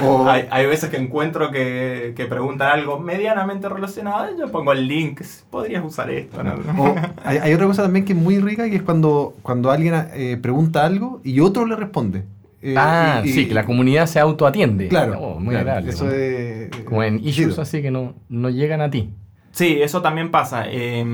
o, 0.03 0.27
Hay, 0.29 0.47
hay 0.51 0.67
veces 0.67 0.91
que 0.91 0.97
encuentro 0.97 1.51
que, 1.51 2.13
que 2.17 2.25
preguntan 2.27 2.71
algo 2.71 2.99
medianamente 2.99 3.69
relacionado 3.69 4.35
y 4.35 4.39
yo 4.39 4.51
pongo 4.51 4.73
el 4.73 4.87
link, 4.89 5.21
podrías 5.51 5.85
usar 5.85 6.11
esto, 6.11 6.43
¿no? 6.43 6.55
o 6.83 6.95
hay, 7.25 7.39
hay 7.39 7.55
otra 7.55 7.67
cosa 7.67 7.83
también 7.85 8.05
que 8.05 8.13
es 8.13 8.19
muy 8.19 8.39
rica, 8.41 8.69
que 8.69 8.77
es 8.77 8.83
cuando, 8.83 9.35
cuando 9.43 9.71
alguien 9.71 9.95
eh, 10.15 10.37
pregunta 10.41 10.85
algo 10.85 11.21
y 11.25 11.41
otro 11.41 11.67
le 11.67 11.77
responde. 11.77 12.25
Eh, 12.63 12.75
ah, 12.77 13.23
y- 13.25 13.29
y- 13.29 13.33
sí, 13.33 13.49
que 13.49 13.55
la 13.55 13.65
comunidad 13.65 14.07
se 14.07 14.19
autoatiende. 14.19 14.89
Claro, 14.89 15.19
Oh, 15.21 15.35
muy 15.41 15.51
claro, 15.55 15.61
agradable. 15.71 15.91
Eso 15.93 16.05
¿no? 16.07 16.11
es... 16.13 16.71
Como 16.85 17.03
en 17.03 17.17
issues 17.21 17.51
chido. 17.51 17.63
así 17.63 17.83
que 17.83 17.91
no, 17.91 18.15
no 18.29 18.49
llegan 18.51 18.81
a 18.81 18.91
ti. 18.91 19.11
Sí, 19.53 19.79
eso 19.81 20.03
también 20.03 20.31
pasa. 20.31 20.65
eh, 20.69 21.05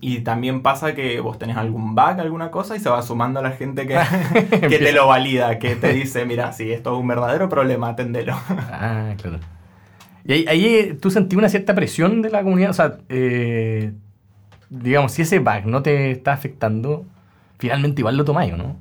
y 0.00 0.20
también 0.20 0.62
pasa 0.62 0.94
que 0.94 1.20
vos 1.20 1.38
tenés 1.38 1.56
algún 1.58 1.94
bug, 1.94 2.18
alguna 2.20 2.50
cosa, 2.50 2.74
y 2.76 2.80
se 2.80 2.88
va 2.88 3.02
sumando 3.02 3.42
la 3.42 3.50
gente 3.50 3.86
que, 3.86 3.98
que 4.68 4.78
te 4.78 4.92
lo 4.92 5.06
valida, 5.06 5.58
que 5.58 5.76
te 5.76 5.92
dice, 5.92 6.24
mira, 6.24 6.52
si 6.52 6.70
esto 6.72 6.94
es 6.94 7.00
un 7.00 7.06
verdadero 7.08 7.48
problema, 7.50 7.90
atendelo. 7.90 8.34
Ah, 8.72 9.14
claro. 9.20 9.38
Y 10.24 10.32
ahí, 10.32 10.44
ahí, 10.48 10.66
eh, 10.66 10.94
tú 11.00 11.10
sentí 11.10 11.36
una 11.36 11.48
cierta 11.48 11.74
presión 11.74 12.22
de 12.22 12.30
la 12.30 12.42
comunidad. 12.42 12.70
O 12.70 12.74
sea, 12.74 12.98
eh, 13.08 13.92
digamos, 14.70 15.12
si 15.12 15.22
ese 15.22 15.38
bug 15.38 15.66
no 15.66 15.82
te 15.82 16.10
está 16.10 16.32
afectando, 16.32 17.04
finalmente 17.58 18.00
igual 18.02 18.16
lo 18.16 18.24
tomáis, 18.24 18.52
¿o 18.52 18.56
no? 18.56 18.76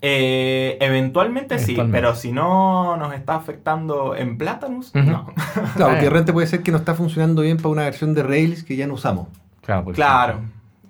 Eh, 0.00 0.78
eventualmente 0.80 1.58
sí, 1.58 1.76
pero 1.90 2.14
si 2.14 2.30
no 2.30 2.96
nos 2.96 3.12
está 3.14 3.34
afectando 3.34 4.14
en 4.14 4.38
Platanus, 4.38 4.94
no. 4.94 5.32
Claro, 5.74 5.90
porque 5.90 6.00
de 6.02 6.06
Ah. 6.06 6.10
repente 6.10 6.32
puede 6.32 6.46
ser 6.46 6.62
que 6.62 6.70
no 6.70 6.78
está 6.78 6.94
funcionando 6.94 7.42
bien 7.42 7.56
para 7.56 7.70
una 7.70 7.82
versión 7.82 8.14
de 8.14 8.22
Rails 8.22 8.62
que 8.62 8.76
ya 8.76 8.86
no 8.86 8.94
usamos. 8.94 9.26
Claro, 9.62 9.84
por 9.84 9.94
Claro. 9.94 10.40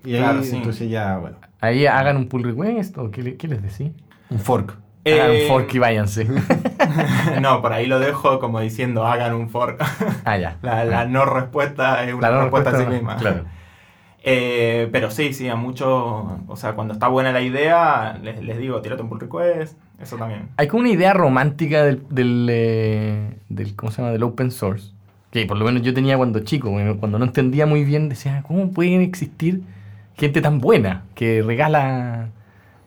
Y 0.05 0.15
ahí, 0.15 0.21
Claro, 0.21 0.43
sí. 0.43 0.57
entonces 0.57 0.91
ya, 0.91 1.17
bueno, 1.19 1.37
Ahí 1.61 1.87
hagan 1.87 2.17
un 2.19 2.29
pull 2.29 2.45
request 2.45 2.97
o 2.99 3.11
qué, 3.11 3.23
le- 3.23 3.37
qué 3.37 3.49
les 3.49 3.63
decís. 3.63 3.91
un 4.31 4.39
fork. 4.39 4.77
Hagan 5.07 5.31
Eh, 5.31 5.43
un 5.43 5.49
fork 5.49 5.75
y 5.75 5.79
váyanse. 5.79 6.27
no, 7.41 7.63
por 7.63 7.73
ahí 7.73 7.87
lo 7.87 7.99
dejo 7.99 8.39
como 8.41 8.61
diciendo, 8.61 9.07
hagan 9.07 9.35
un 9.35 9.49
fork. 9.49 9.83
ah, 10.25 10.37
ya. 10.37 10.57
La, 10.63 10.85
la 10.85 11.05
no 11.07 11.25
respuesta 11.25 12.05
es 12.05 12.13
una 12.15 12.29
La 12.31 12.37
no 12.37 12.43
respuesta, 12.43 12.71
respuesta, 12.71 12.91
a 12.91 12.95
sí 12.95 13.03
misma. 13.03 13.17
Claro. 13.17 13.45
Eh, 14.31 14.89
pero 14.93 15.11
sí, 15.11 15.33
sí, 15.33 15.49
a 15.49 15.57
muchos, 15.57 15.89
o 15.89 16.57
sea, 16.57 16.75
cuando 16.75 16.93
está 16.93 17.09
buena 17.09 17.33
la 17.33 17.41
idea, 17.41 18.19
les, 18.23 18.43
les 18.45 18.59
digo, 18.59 18.83
tírate 18.83 19.01
un 19.03 19.09
pull 19.09 19.21
request, 19.21 19.79
eso 19.99 20.17
también. 20.17 20.49
Hay 20.59 20.69
como 20.69 20.81
una 20.81 20.91
idea 20.91 21.15
romántica 21.15 21.83
del, 21.83 22.03
del, 22.11 22.47
eh, 22.51 23.37
¿cómo 23.75 23.91
se 23.91 24.03
llama? 24.03 24.13
Del 24.13 24.23
open 24.25 24.51
source. 24.51 24.93
Que 25.31 25.47
por 25.47 25.57
lo 25.57 25.65
menos 25.65 25.81
yo 25.83 25.95
tenía 25.95 26.19
cuando 26.19 26.41
chico, 26.41 26.71
cuando 27.01 27.19
no 27.19 27.25
entendía 27.25 27.65
muy 27.65 27.85
bien, 27.85 28.11
decía, 28.11 28.43
¿cómo 28.47 28.71
pueden 28.71 29.01
existir 29.01 29.63
gente 30.15 30.43
tan 30.43 30.59
buena 30.59 31.05
que 31.15 31.43
regala 31.43 32.29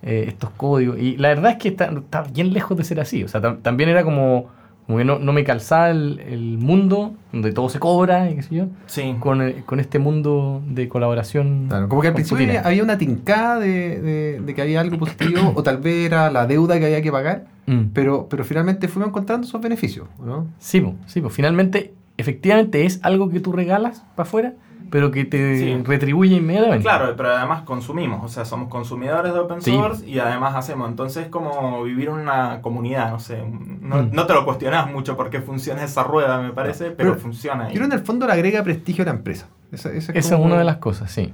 eh, 0.04 0.26
estos 0.28 0.50
códigos. 0.52 1.00
Y 1.00 1.18
la 1.18 1.30
verdad 1.30 1.52
es 1.54 1.58
que 1.58 1.70
está, 1.70 1.86
está 1.86 2.24
bien 2.24 2.54
lejos 2.54 2.78
de 2.78 2.84
ser 2.84 3.00
así. 3.00 3.24
O 3.24 3.28
sea, 3.28 3.42
tam- 3.42 3.62
también 3.62 3.90
era 3.90 4.04
como, 4.04 4.48
como 4.86 4.98
que 4.98 5.06
no, 5.06 5.20
no 5.20 5.32
me 5.34 5.44
calzaba 5.44 5.90
el, 5.90 6.20
el 6.20 6.58
mundo 6.58 7.14
donde 7.32 7.52
todo 7.54 7.70
se 7.70 7.80
cobra 7.80 8.30
y 8.30 8.36
qué 8.36 8.42
sé 8.44 8.56
yo, 8.56 8.66
Sí. 8.88 9.16
con, 9.20 9.52
con 9.66 9.80
este 9.80 10.00
mundo 10.00 10.62
de 10.68 10.90
colaboración. 10.90 11.68
Claro, 11.70 11.88
como 11.88 12.02
que 12.02 12.10
al 12.10 12.14
principio 12.14 12.46
había, 12.46 12.62
había 12.62 12.84
una 12.84 12.98
tincada 12.98 13.60
de, 13.60 14.02
de- 14.02 14.42
de 14.42 14.54
que 14.56 14.62
había 14.62 14.82
algo 14.82 14.98
positivo, 14.98 15.54
o 15.56 15.64
tal 15.64 15.78
vez 15.78 16.06
era 16.08 16.30
la 16.32 16.46
deuda 16.48 16.78
que 16.80 16.86
había 16.86 17.02
que 17.02 17.12
pagar, 17.12 17.46
Mm. 17.68 17.92
pero, 17.94 18.28
pero 18.28 18.44
finalmente 18.44 18.88
fuimos 18.88 19.10
encontrando 19.10 19.46
esos 19.46 19.62
beneficios, 19.62 20.08
¿no? 20.20 20.48
Sí, 20.58 20.82
po, 20.82 20.96
sí, 21.06 21.22
po. 21.22 21.30
finalmente, 21.30 21.94
efectivamente 22.18 22.86
es 22.86 23.00
algo 23.04 23.30
que 23.30 23.40
tú 23.40 23.52
regalas 23.52 24.04
para 24.16 24.28
afuera, 24.28 24.54
pero 24.92 25.10
que 25.10 25.26
te 25.26 25.58
Sí. 25.58 25.84
retribuye 25.84 26.36
inmediatamente. 26.36 26.84
Claro, 26.84 27.16
pero 27.18 27.30
además 27.36 27.64
consumimos, 27.64 28.24
o 28.24 28.28
sea, 28.30 28.46
somos 28.46 28.70
consumidores 28.70 29.34
de 29.34 29.40
open 29.40 29.62
Sí. 29.62 29.72
source 29.74 30.06
y 30.08 30.20
además 30.20 30.54
hacemos. 30.56 30.88
Entonces 30.90 31.24
es 31.24 31.30
como 31.30 31.82
vivir 31.84 32.10
una 32.10 32.62
comunidad, 32.62 33.10
no 33.10 33.20
sé. 33.20 33.42
No, 33.82 34.04
Mm. 34.04 34.10
no 34.12 34.26
te 34.28 34.34
lo 34.34 34.46
cuestionas 34.46 34.92
mucho 34.92 35.18
porque 35.18 35.42
funciona 35.42 35.84
esa 35.84 36.04
rueda, 36.04 36.40
me 36.42 36.52
parece, 36.52 36.92
pero, 36.92 37.12
Pero 37.14 37.16
funciona. 37.16 37.64
Yo 37.64 37.70
ahí. 37.70 37.74
creo 37.76 37.86
en 37.86 37.94
el 37.94 38.02
fondo 38.02 38.28
le 38.28 38.34
agrega 38.34 38.64
prestigio 38.64 39.02
a 39.04 39.06
la 39.06 39.12
empresa. 39.14 39.48
Esa, 39.72 39.90
esa 39.92 40.12
Esa 40.12 40.20
es 40.20 40.30
como- 40.32 40.44
una 40.46 40.58
de 40.60 40.66
las 40.66 40.78
cosas, 40.78 41.10
sí. 41.10 41.34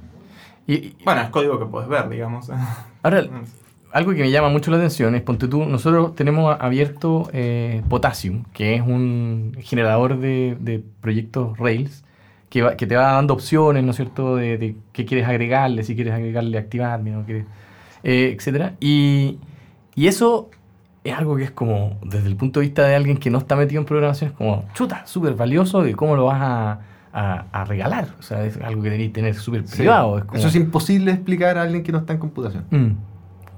Y, 0.67 0.73
y- 0.75 0.97
Bueno, 1.03 1.21
es 1.21 1.29
código 1.29 1.57
que 1.59 1.65
puedes 1.65 1.89
ver, 1.89 2.07
digamos. 2.09 2.49
ahora, 3.03 3.23
algo 3.93 4.11
que 4.11 4.19
me 4.21 4.29
llama 4.31 4.49
mucho 4.49 4.69
la 4.69 4.77
atención 4.77 5.15
es, 5.15 5.21
ponte 5.23 5.47
tú, 5.47 5.65
nosotros 5.65 6.13
tenemos 6.13 6.55
abierto 6.59 7.29
eh, 7.33 7.81
Potassium, 7.89 8.43
que 8.53 8.75
es 8.75 8.81
un 8.81 9.55
generador 9.61 10.19
de, 10.19 10.57
de 10.59 10.83
proyectos 11.01 11.57
Rails, 11.57 12.03
que, 12.49 12.61
va- 12.61 12.75
que 12.77 12.87
te 12.87 12.95
va 12.95 13.13
dando 13.13 13.33
opciones, 13.33 13.83
¿no 13.83 13.91
es 13.91 13.95
cierto?, 13.97 14.35
de, 14.37 14.57
de 14.57 14.75
qué 14.93 15.05
quieres 15.05 15.27
agregarle, 15.27 15.83
si 15.83 15.95
quieres 15.95 16.13
agregarle 16.13 16.57
ActiveAdmin, 16.57 17.15
o 17.15 17.23
quieres, 17.25 17.45
eh, 18.03 18.33
etcétera. 18.37 18.73
Y, 18.79 19.37
y 19.95 20.07
eso 20.07 20.49
es 21.03 21.13
algo 21.13 21.35
que 21.37 21.43
es 21.43 21.51
como, 21.51 21.97
desde 22.03 22.27
el 22.27 22.35
punto 22.35 22.59
de 22.59 22.65
vista 22.67 22.83
de 22.85 22.95
alguien 22.95 23.17
que 23.17 23.29
no 23.29 23.37
está 23.37 23.55
metido 23.55 23.79
en 23.81 23.85
programación, 23.85 24.31
es 24.31 24.35
como, 24.37 24.65
chuta, 24.73 25.05
súper 25.05 25.33
valioso, 25.35 25.85
y 25.87 25.93
cómo 25.93 26.15
lo 26.15 26.25
vas 26.25 26.41
a, 26.41 26.79
a- 27.13 27.45
a 27.51 27.65
regalar. 27.65 28.09
O 28.19 28.21
sea, 28.21 28.45
es 28.45 28.57
algo 28.57 28.81
que 28.83 28.89
tenéis 28.91 29.09
que 29.09 29.13
tener 29.15 29.35
súper 29.35 29.67
Sí. 29.67 29.77
privado. 29.77 30.17
es 30.19 30.23
como- 30.25 30.37
Eso 30.39 30.47
es 30.49 30.55
imposible 30.55 31.05
de 31.11 31.15
explicar 31.17 31.57
a 31.57 31.63
alguien 31.63 31.83
que 31.83 31.91
no 31.91 31.97
está 31.99 32.13
en 32.13 32.19
computación. 32.19 32.65
Mm. 32.69 32.87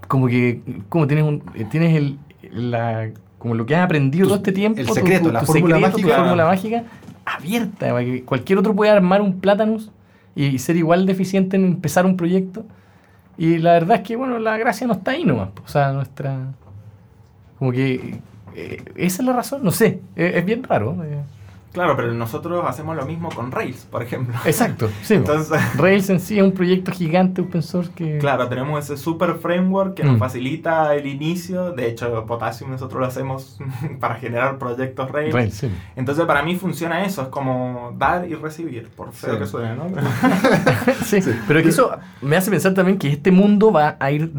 Como 0.08 0.28
que 0.28 0.62
como 0.90 1.06
tienes 1.06 1.26
un, 1.26 1.44
eh, 1.54 1.66
tienes 1.70 1.96
el 1.96 2.18
la 2.52 3.10
como 3.38 3.54
lo 3.56 3.66
que 3.66 3.76
has 3.76 3.84
aprendido 3.86 4.24
Tu- 4.24 4.30
todo 4.30 4.38
este 4.38 4.52
tiempo, 4.52 4.80
el 4.82 4.88
secreto, 4.90 5.32
la 5.32 5.42
fórmula 5.44 5.76
secreto, 5.78 5.98
tu 5.98 6.02
mágica. 6.04 6.18
fórmula 6.24 6.46
mágica 6.46 6.84
abierta, 7.40 7.94
cualquier 8.26 8.60
otro 8.60 8.76
pueda 8.76 8.94
armar 8.94 9.22
un 9.22 9.40
Platanus 9.40 9.92
y 10.36 10.60
ser 10.60 10.76
igual 10.78 11.06
de 11.06 11.12
eficiente 11.14 11.58
en 11.58 11.66
empezar 11.66 12.06
un 12.06 12.16
proyecto. 12.16 12.66
Y 13.38 13.58
la 13.58 13.74
verdad 13.74 13.98
es 13.98 14.04
que 14.04 14.16
bueno, 14.16 14.38
la 14.40 14.58
gracia 14.58 14.86
no 14.86 14.94
está 14.94 15.12
ahí 15.12 15.24
nomás, 15.24 15.50
o 15.64 15.68
sea, 15.68 15.92
nuestra 15.94 16.54
como 17.58 17.72
que 17.72 18.20
eh, 18.56 18.84
esa 18.96 19.22
es 19.22 19.26
la 19.26 19.34
razón, 19.34 19.64
no 19.64 19.72
sé, 19.72 20.00
eh, 20.16 20.34
es 20.36 20.46
bien 20.46 20.64
raro. 20.64 20.96
eh. 21.04 21.22
Claro, 21.72 21.96
pero 21.96 22.12
nosotros 22.14 22.64
hacemos 22.68 22.96
lo 22.96 23.06
mismo 23.06 23.30
con 23.30 23.52
Rails, 23.52 23.86
por 23.92 24.02
ejemplo. 24.02 24.36
Exacto, 24.46 24.90
sí. 25.04 25.14
Entonces, 25.14 25.60
Rails 25.78 26.10
en 26.10 26.20
sí 26.20 26.38
es 26.40 26.44
un 26.44 26.52
proyecto 26.52 26.92
gigante 26.92 27.42
open 27.42 27.62
source 27.62 27.92
que 27.94 28.18
claro, 28.18 28.48
tenemos 28.50 28.84
ese 28.84 28.98
super 28.98 29.36
framework 29.36 29.94
que 29.94 30.04
Mm. 30.04 30.08
nos 30.08 30.18
facilita 30.20 30.96
el 30.96 31.06
inicio. 31.06 31.72
De 31.72 31.88
hecho, 31.88 32.26
Potassium 32.26 32.72
nosotros 32.72 33.00
lo 33.00 33.06
hacemos 33.06 33.60
para 34.00 34.16
generar 34.16 34.58
proyectos 34.58 35.12
Rails. 35.12 35.34
Rails, 35.34 35.54
sí. 35.54 35.70
Entonces, 35.96 36.26
para 36.26 36.42
mí 36.42 36.56
funciona 36.56 37.06
eso, 37.06 37.22
es 37.22 37.28
como 37.28 37.94
dar 37.98 38.28
y 38.28 38.34
recibir, 38.34 38.88
por 38.90 39.14
feo 39.14 39.34
Sí. 39.34 39.40
que 39.40 39.46
suene, 39.46 39.76
¿no? 39.76 39.86
Sí, 41.04 41.20
pero 41.48 41.62
que 41.62 41.70
eso 41.70 41.92
me 42.22 42.36
hace 42.36 42.50
pensar 42.52 42.74
también 42.74 42.98
que 42.98 43.10
este 43.10 43.32
mundo 43.32 43.72
va 43.72 43.96
a 44.00 44.12
ir, 44.12 44.32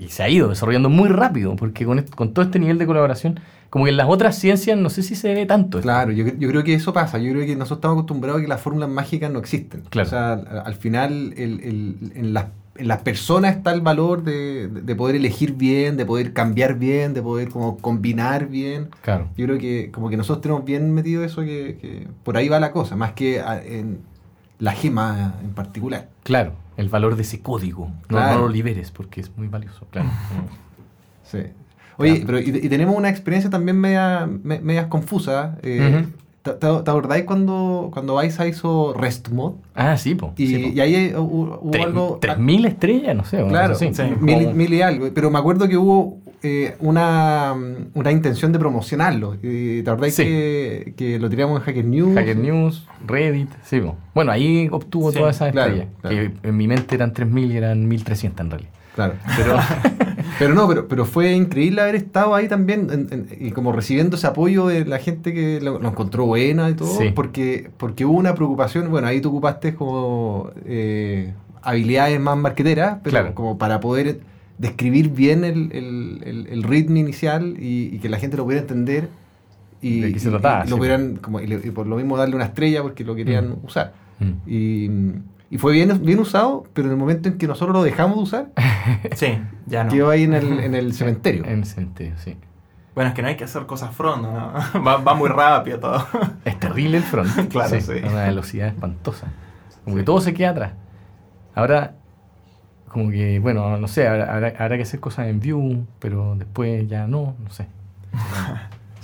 y 0.00 0.08
se 0.08 0.22
ha 0.22 0.28
ido 0.28 0.48
desarrollando 0.48 0.88
muy 0.88 1.08
rápido, 1.08 1.54
porque 1.56 1.84
con, 1.84 2.02
con 2.16 2.32
todo 2.34 2.44
este 2.44 2.58
nivel 2.58 2.78
de 2.78 2.86
colaboración, 2.86 3.40
como 3.74 3.86
que 3.86 3.90
en 3.90 3.96
las 3.96 4.08
otras 4.08 4.38
ciencias 4.38 4.78
no 4.78 4.88
sé 4.88 5.02
si 5.02 5.16
se 5.16 5.34
ve 5.34 5.46
tanto. 5.46 5.78
esto. 5.78 5.82
Claro, 5.86 6.12
yo, 6.12 6.26
yo 6.38 6.48
creo 6.48 6.62
que 6.62 6.74
eso 6.74 6.92
pasa. 6.92 7.18
Yo 7.18 7.32
creo 7.32 7.44
que 7.44 7.56
nosotros 7.56 7.78
estamos 7.78 7.96
acostumbrados 7.96 8.38
a 8.38 8.42
que 8.42 8.48
las 8.48 8.60
fórmulas 8.60 8.88
mágicas 8.88 9.32
no 9.32 9.40
existen. 9.40 9.82
Claro. 9.90 10.06
O 10.06 10.10
sea, 10.10 10.32
al, 10.34 10.62
al 10.64 10.74
final, 10.76 11.34
el- 11.36 11.60
el- 11.60 12.12
en, 12.14 12.32
las, 12.34 12.44
en 12.76 12.86
las 12.86 13.02
personas 13.02 13.56
está 13.56 13.72
el 13.72 13.80
valor 13.80 14.22
de, 14.22 14.68
de- 14.68 14.80
de 14.82 14.94
poder 14.94 15.16
elegir 15.16 15.54
bien, 15.54 15.96
de 15.96 16.06
poder 16.06 16.32
cambiar 16.32 16.78
bien, 16.78 17.14
de 17.14 17.22
poder 17.22 17.48
como 17.48 17.76
combinar 17.78 18.46
bien. 18.46 18.90
Claro. 19.02 19.26
Yo 19.36 19.44
creo 19.46 19.58
que 19.58 19.90
como 19.90 20.08
que 20.08 20.16
nosotros 20.16 20.40
tenemos 20.42 20.64
bien 20.64 20.94
metido 20.94 21.24
eso, 21.24 21.42
que, 21.42 21.76
que 21.82 22.06
por 22.22 22.36
ahí 22.36 22.48
va 22.48 22.60
la 22.60 22.70
cosa, 22.70 22.94
más 22.94 23.14
que 23.14 23.40
a- 23.40 23.60
en 23.60 23.98
la 24.60 24.70
gema 24.70 25.34
en 25.42 25.50
particular. 25.50 26.10
Claro, 26.22 26.52
el 26.76 26.88
valor 26.90 27.16
de 27.16 27.22
ese 27.22 27.40
código. 27.40 27.88
No, 27.88 28.06
Claro. 28.06 28.34
no 28.36 28.40
lo 28.46 28.48
liberes 28.50 28.92
porque 28.92 29.20
es 29.20 29.36
muy 29.36 29.48
valioso. 29.48 29.84
Claro. 29.90 30.10
Sí. 31.24 31.38
Oye, 31.96 32.22
Claro. 32.22 32.26
pero 32.26 32.40
y, 32.40 32.66
y 32.66 32.68
tenemos 32.68 32.96
una 32.96 33.08
experiencia 33.08 33.50
también 33.50 33.78
media, 33.78 34.28
me- 34.42 34.60
medias 34.60 34.86
confusa. 34.86 35.56
Eh. 35.62 36.04
¿te, 36.42 36.50
te, 36.52 36.58
te 36.58 36.66
acordáis 36.90 37.24
cuando, 37.24 37.88
cuando 37.92 38.18
Vice 38.20 38.46
hizo 38.48 38.92
REST-Mod? 38.94 39.52
ah, 39.74 39.96
sí, 39.96 40.14
po. 40.14 40.34
Y, 40.36 40.46
sí, 40.46 40.58
po. 40.58 40.68
y 40.74 40.80
ahí 40.80 41.12
hubo, 41.16 41.58
hubo 41.62 41.70
Tres- 41.70 41.84
algo... 41.86 42.18
tres 42.20 42.38
mil 42.38 42.66
estrellas, 42.66 43.16
no 43.16 43.24
sé. 43.24 43.42
Claro, 43.48 43.74
sí. 43.74 43.90
mil, 44.20 44.52
mil 44.54 44.74
y 44.74 44.82
algo. 44.82 45.08
Pero 45.14 45.30
me 45.30 45.38
acuerdo 45.38 45.66
que 45.68 45.76
hubo 45.78 46.18
eh, 46.42 46.76
una, 46.80 47.54
una 47.94 48.12
intención 48.12 48.52
de 48.52 48.58
promocionarlo. 48.58 49.36
Y 49.42 49.82
¿Te 49.82 49.88
acordáis 49.90 50.16
Sí. 50.16 50.24
que, 50.24 50.94
que 50.98 51.18
lo 51.18 51.30
tiramos 51.30 51.58
en 51.60 51.64
Hacker 51.64 51.84
News? 51.86 52.14
Hacker 52.14 52.36
News, 52.36 52.86
Reddit, 53.06 53.48
sí. 53.62 53.80
po. 53.80 53.96
Bueno, 54.14 54.30
ahí 54.32 54.68
obtuvo 54.70 55.12
Sí, 55.12 55.18
todas 55.18 55.36
esas 55.36 55.52
claro, 55.52 55.72
estrellas. 55.72 55.94
claro. 56.02 56.16
Que 56.42 56.48
en 56.48 56.56
mi 56.58 56.68
mente 56.68 56.94
eran 56.94 57.14
3.000 57.14 57.52
y 57.52 57.56
eran 57.56 57.88
1.300 57.90 58.40
en 58.40 58.50
realidad. 58.50 58.70
Claro. 58.94 59.14
Pero, 59.36 59.56
pero 60.38 60.54
no, 60.54 60.66
pero, 60.68 60.88
pero 60.88 61.04
fue 61.04 61.32
increíble 61.32 61.80
haber 61.80 61.94
estado 61.96 62.34
ahí 62.34 62.48
también 62.48 62.88
en- 62.90 63.08
en- 63.10 63.28
y 63.46 63.50
como 63.52 63.72
recibiendo 63.72 64.16
ese 64.16 64.26
apoyo 64.26 64.66
de 64.66 64.84
la 64.84 64.98
gente 64.98 65.32
que 65.34 65.60
lo, 65.60 65.78
lo 65.78 65.88
encontró 65.88 66.26
buena 66.26 66.70
y 66.70 66.74
todo, 66.74 66.98
Sí. 66.98 67.10
porque, 67.14 67.70
porque 67.76 68.04
hubo 68.04 68.16
una 68.18 68.34
preocupación, 68.34 68.90
bueno, 68.90 69.06
ahí 69.06 69.20
tú 69.20 69.28
ocupaste 69.30 69.74
como 69.74 70.50
eh, 70.66 71.32
habilidades 71.62 72.20
más 72.20 72.36
marqueteras, 72.36 72.98
pero 73.02 73.10
Claro. 73.12 73.34
como 73.34 73.58
para 73.58 73.80
poder 73.80 74.20
describir 74.58 75.10
bien 75.10 75.44
el, 75.44 75.70
el, 75.72 76.20
el- 76.24 76.46
el 76.48 76.62
ritmo 76.62 76.96
inicial 76.98 77.56
y, 77.58 77.94
y 77.94 77.98
que 77.98 78.08
la 78.08 78.18
gente 78.18 78.36
lo 78.36 78.44
pudiera 78.44 78.62
entender 78.62 79.08
y, 79.82 80.00
¿De 80.00 80.12
qué 80.12 80.18
se 80.18 80.30
trataba? 80.30 80.64
y 80.66 80.70
lo 80.70 80.76
pudieran, 80.78 81.16
como, 81.16 81.40
y 81.40 81.46
por 81.70 81.86
lo 81.86 81.96
mismo 81.96 82.16
darle 82.16 82.36
una 82.36 82.44
estrella 82.46 82.82
porque 82.82 83.04
lo 83.04 83.14
querían 83.14 83.50
Mm. 83.50 83.66
usar. 83.66 83.92
Mm. 84.20 84.48
Y, 84.50 84.90
y 85.54 85.58
fue 85.58 85.72
bien, 85.72 86.04
bien 86.04 86.18
usado, 86.18 86.64
pero 86.74 86.86
en 86.88 86.92
el 86.94 86.98
momento 86.98 87.28
en 87.28 87.38
que 87.38 87.46
nosotros 87.46 87.72
lo 87.76 87.84
dejamos 87.84 88.16
de 88.16 88.22
usar, 88.24 88.46
Sí, 89.14 89.38
ya 89.66 89.84
no. 89.84 89.90
quedó 89.92 90.10
ahí 90.10 90.24
en 90.24 90.34
el, 90.34 90.58
en 90.60 90.74
el 90.74 90.92
cementerio. 91.00 91.44
En 91.44 91.60
el 91.60 91.64
cementerio, 91.64 92.14
sí. 92.18 92.36
Bueno, 92.94 93.08
es 93.10 93.14
que 93.14 93.22
no 93.22 93.28
hay 93.28 93.36
que 93.36 93.44
hacer 93.44 93.66
cosas 93.66 93.94
front, 93.94 94.22
¿no? 94.22 94.52
va, 94.84 94.96
va 94.98 95.14
muy 95.14 95.28
rápido 95.28 95.78
todo. 95.80 96.06
Es 96.44 96.58
terrible 96.58 96.96
el 96.98 97.02
front. 97.04 97.48
Claro, 97.50 97.80
sí. 97.80 97.92
a 98.04 98.08
Una 98.08 98.24
velocidad 98.24 98.68
espantosa. 98.68 99.28
Como 99.84 99.96
que 99.96 100.02
todo 100.02 100.20
se 100.20 100.34
queda 100.34 100.50
atrás. 100.50 100.72
Ahora, 101.54 101.94
como 102.88 103.10
que, 103.10 103.38
bueno, 103.38 103.76
no 103.78 103.86
sé, 103.88 104.08
habrá, 104.08 104.34
habrá- 104.34 104.54
habrá 104.58 104.76
que 104.76 104.82
hacer 104.82 104.98
cosas 105.00 105.28
en 105.28 105.38
Vue, 105.40 105.84
pero 106.00 106.34
después 106.36 106.88
ya 106.88 107.06
no, 107.06 107.34
no 107.42 107.50
sé. 107.50 107.66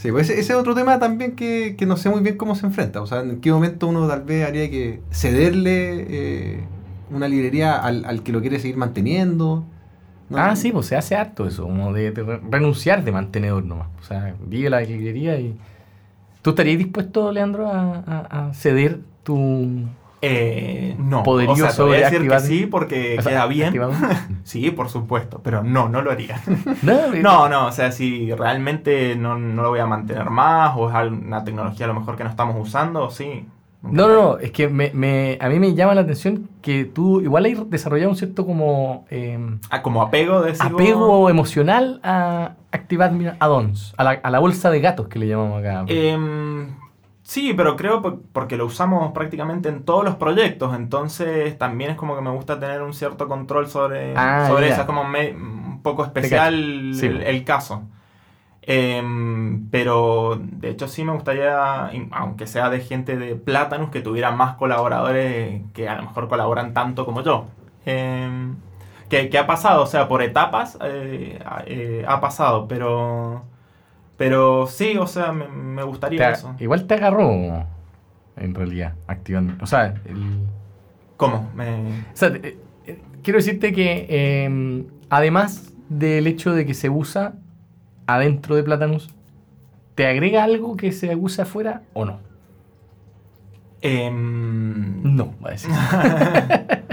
Sí, 0.00 0.10
pues 0.10 0.30
ese, 0.30 0.40
ese 0.40 0.52
es 0.54 0.58
otro 0.58 0.74
tema 0.74 0.98
también 0.98 1.36
que, 1.36 1.76
que 1.76 1.84
no 1.84 1.96
sé 1.98 2.08
muy 2.08 2.20
bien 2.22 2.36
cómo 2.38 2.54
se 2.54 2.64
enfrenta. 2.66 3.02
O 3.02 3.06
sea, 3.06 3.20
en 3.20 3.40
qué 3.40 3.52
momento 3.52 3.86
uno 3.86 4.08
tal 4.08 4.22
vez 4.22 4.46
haría 4.46 4.70
que 4.70 5.00
cederle 5.10 6.06
eh, 6.08 6.64
una 7.10 7.28
librería 7.28 7.76
al, 7.76 8.04
al 8.06 8.22
que 8.22 8.32
lo 8.32 8.40
quiere 8.40 8.58
seguir 8.60 8.78
manteniendo. 8.78 9.64
Ah, 10.32 10.56
sí, 10.56 10.72
pues 10.72 10.86
se 10.86 10.96
hace 10.96 11.16
harto 11.16 11.46
eso, 11.46 11.64
como 11.64 11.92
de, 11.92 12.12
de 12.12 12.22
re- 12.22 12.40
renunciar 12.50 13.04
de 13.04 13.12
mantenedor 13.12 13.64
nomás. 13.64 13.88
O 14.00 14.04
sea, 14.04 14.34
vive 14.46 14.70
la 14.70 14.80
librería 14.80 15.38
y... 15.38 15.56
¿Tú 16.42 16.50
estarías 16.50 16.78
dispuesto, 16.78 17.32
Leandro, 17.32 17.68
a- 17.70 18.48
a 18.48 18.54
ceder 18.54 19.00
tu... 19.24 19.84
Eh, 20.22 20.96
no. 20.98 21.22
Poderío 21.22 21.52
o 21.52 21.56
sea, 21.56 21.70
te 21.74 21.82
voy 21.82 21.90
sobre 21.92 22.04
a 22.04 22.10
decir 22.10 22.28
que 22.28 22.40
sí 22.40 22.66
porque 22.66 23.16
o 23.18 23.22
sea, 23.22 23.32
queda 23.32 23.46
bien. 23.46 23.74
Sí, 24.44 24.70
por 24.70 24.88
supuesto, 24.88 25.40
pero 25.42 25.62
no, 25.62 25.88
no 25.88 26.02
lo 26.02 26.10
haría. 26.10 26.40
No, 26.82 27.14
eh, 27.14 27.20
No, 27.22 27.66
o 27.66 27.72
sea, 27.72 27.90
si 27.92 28.32
realmente 28.32 29.16
no, 29.16 29.38
no 29.38 29.62
lo 29.62 29.70
voy 29.70 29.80
a 29.80 29.86
mantener 29.86 30.28
más 30.30 30.74
o 30.76 30.88
es 30.90 31.10
una 31.10 31.44
tecnología 31.44 31.86
a 31.86 31.88
lo 31.88 31.94
mejor 31.94 32.16
que 32.16 32.24
no 32.24 32.30
estamos 32.30 32.56
usando, 32.60 33.10
sí. 33.10 33.46
No, 33.82 34.08
no, 34.08 34.14
no, 34.14 34.38
es 34.38 34.50
que 34.50 34.68
me, 34.68 34.90
me- 34.92 35.38
a 35.40 35.48
mí 35.48 35.58
me 35.58 35.74
llama 35.74 35.94
la 35.94 36.02
atención 36.02 36.50
que 36.60 36.84
tú 36.84 37.22
igual 37.22 37.46
has 37.46 37.70
desarrollado 37.70 38.10
un 38.10 38.16
cierto 38.16 38.44
como 38.44 39.06
eh, 39.08 39.38
Ah, 39.70 39.80
como 39.80 40.02
apego 40.02 40.42
de 40.42 40.52
apego 40.60 41.30
emocional 41.30 41.98
a 42.02 42.56
ActiveAdmin 42.72 43.32
Add-ons, 43.40 43.94
a 43.96 44.04
la, 44.04 44.10
a 44.22 44.30
la 44.30 44.38
bolsa 44.38 44.70
de 44.70 44.80
gatos 44.82 45.08
que 45.08 45.18
le 45.18 45.28
llamamos 45.28 45.60
acá. 45.60 45.84
Em, 45.88 46.66
sí, 47.32 47.54
pero 47.56 47.76
creo 47.76 48.02
por- 48.02 48.22
porque 48.32 48.56
lo 48.56 48.66
usamos 48.66 49.12
prácticamente 49.12 49.68
en 49.68 49.84
todos 49.84 50.04
los 50.04 50.16
proyectos, 50.16 50.74
entonces 50.74 51.56
también 51.58 51.92
es 51.92 51.96
como 51.96 52.16
que 52.16 52.22
me 52.22 52.30
gusta 52.30 52.58
tener 52.58 52.82
un 52.82 52.92
cierto 52.92 53.28
control 53.28 53.68
sobre, 53.68 54.14
Ah, 54.16 54.46
sobre 54.48 54.68
eso, 54.70 54.80
es 54.80 54.86
como 54.86 55.04
me- 55.04 55.32
un 55.34 55.80
poco 55.82 56.04
especial 56.04 56.90
Sí. 56.94 57.06
el, 57.06 57.22
el 57.22 57.44
caso. 57.44 57.82
Em, 58.62 59.68
pero 59.70 60.38
de 60.40 60.70
hecho 60.70 60.86
sí 60.88 61.02
me 61.04 61.12
gustaría, 61.12 61.90
aunque 62.12 62.46
sea 62.46 62.68
de 62.68 62.80
gente 62.80 63.16
de 63.16 63.34
Platanus, 63.36 63.90
que 63.90 64.00
tuviera 64.00 64.30
más 64.32 64.56
colaboradores 64.56 65.62
que 65.72 65.88
a 65.88 65.96
lo 65.96 66.02
mejor 66.02 66.28
colaboran 66.28 66.74
tanto 66.74 67.06
como 67.06 67.22
yo. 67.22 67.46
Em, 67.86 68.56
que, 69.08 69.28
que 69.30 69.38
ha 69.38 69.46
pasado, 69.46 69.82
o 69.82 69.86
sea, 69.86 70.08
por 70.08 70.22
etapas 70.22 70.78
eh, 70.82 71.38
eh, 71.66 72.04
ha 72.06 72.20
pasado, 72.20 72.66
pero 72.68 73.42
pero 74.20 74.66
sí, 74.66 74.98
o 74.98 75.06
sea, 75.06 75.32
me, 75.32 75.48
me 75.48 75.82
gustaría 75.82 76.32
eso. 76.32 76.54
igual 76.58 76.86
te 76.86 76.92
agarró, 76.92 77.32
en 78.36 78.54
realidad, 78.54 78.92
activando. 79.06 79.54
O 79.62 79.66
sea, 79.66 79.94
el- 80.04 80.40
¿Cómo? 81.16 81.48
Me- 81.54 82.02
o 82.12 82.16
sea, 82.16 82.28
eh, 82.28 82.58
eh, 82.86 82.98
quiero 83.22 83.38
decirte 83.38 83.72
que 83.72 84.04
eh, 84.10 84.84
además 85.08 85.72
del 85.88 86.26
hecho 86.26 86.52
de 86.52 86.66
que 86.66 86.74
se 86.74 86.90
usa 86.90 87.32
adentro 88.06 88.56
de 88.56 88.62
Platanus, 88.62 89.08
¿te 89.94 90.06
agrega 90.06 90.44
algo 90.44 90.76
que 90.76 90.92
se 90.92 91.16
usa 91.16 91.44
afuera 91.44 91.80
o 91.94 92.04
no? 92.04 92.18
em, 93.80 95.16
No, 95.16 95.32
va 95.42 95.48
a 95.48 95.52
decir. 95.52 95.70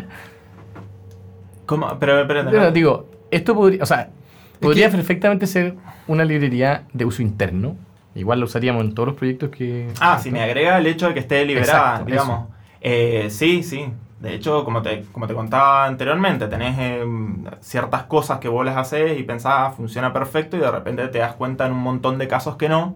¿Cómo? 1.66 2.00
Pero, 2.00 2.26
pero, 2.26 2.44
no, 2.44 2.72
digo, 2.72 3.10
esto 3.32 3.54
podría, 3.54 3.84
o 3.84 3.86
sea, 3.86 4.12
podría 4.60 4.90
que- 4.90 4.96
perfectamente 4.98 5.48
ser 5.48 5.76
una 6.08 6.24
librería 6.26 6.84
de 6.94 7.06
uso 7.06 7.22
interno. 7.22 7.76
Igual 8.16 8.40
lo 8.40 8.46
usaríamos 8.46 8.84
en 8.84 8.96
todos 8.96 9.08
los 9.10 9.16
proyectos 9.18 9.50
que... 9.52 9.88
Ah, 10.00 10.18
si 10.22 10.32
me 10.32 10.42
agrega 10.42 10.78
el 10.80 10.88
hecho 10.88 11.08
de 11.08 11.14
que 11.14 11.20
esté 11.20 11.46
liberada, 11.46 11.92
Exacto, 11.92 12.06
digamos. 12.06 12.46
Eh, 12.82 13.28
sí, 13.30 13.62
sí. 13.64 13.86
De 14.20 14.34
hecho, 14.34 14.66
como 14.66 14.82
te, 14.82 15.04
como 15.12 15.28
te 15.28 15.36
contaba 15.36 15.86
anteriormente, 15.86 16.48
tenés 16.48 16.76
eh, 16.80 17.06
ciertas 17.62 18.04
cosas 18.04 18.40
que 18.40 18.48
vos 18.48 18.66
les 18.66 18.76
haces 18.76 19.20
y 19.20 19.24
pensás, 19.24 19.54
"Ah, 19.56 19.74
funciona 19.78 20.12
perfecto, 20.14 20.58
y 20.58 20.60
de 20.60 20.72
repente 20.72 21.08
te 21.10 21.20
das 21.20 21.34
cuenta 21.34 21.68
en 21.68 21.74
un 21.74 21.80
montón 21.80 22.18
de 22.18 22.28
casos 22.28 22.56
que 22.56 22.68
no, 22.68 22.96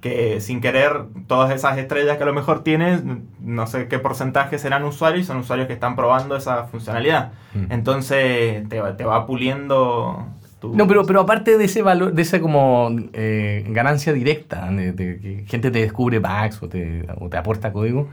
que 0.00 0.40
sin 0.40 0.60
querer, 0.60 1.04
todas 1.28 1.52
esas 1.52 1.78
estrellas 1.78 2.16
que 2.16 2.24
a 2.24 2.26
lo 2.26 2.34
mejor 2.34 2.64
tienes, 2.64 3.02
no 3.40 3.66
sé 3.68 3.86
qué 3.86 4.00
porcentaje 4.00 4.58
serán 4.58 4.82
usuarios, 4.82 5.26
son 5.26 5.36
usuarios 5.38 5.68
que 5.68 5.74
están 5.74 5.94
probando 5.94 6.34
esa 6.36 6.64
funcionalidad. 6.64 7.30
Mm. 7.54 7.66
Entonces, 7.72 8.68
te, 8.68 8.80
te 8.96 9.04
va 9.04 9.26
puliendo 9.26 10.26
No, 10.62 10.86
pero, 10.88 11.04
pero 11.04 11.20
aparte 11.20 11.58
de 11.58 11.64
ese 11.66 11.82
valor, 11.82 12.12
de 12.12 12.22
esa 12.22 12.40
como 12.40 12.88
eh, 13.12 13.64
ganancia 13.68 14.12
directa, 14.12 14.68
de, 14.70 14.92
de 14.92 15.18
que 15.20 15.44
gente 15.46 15.70
te 15.70 15.80
descubre 15.80 16.18
bugs 16.18 16.62
o 16.62 16.68
te, 16.68 17.04
o 17.20 17.28
te 17.28 17.36
aporta 17.36 17.72
código, 17.72 18.08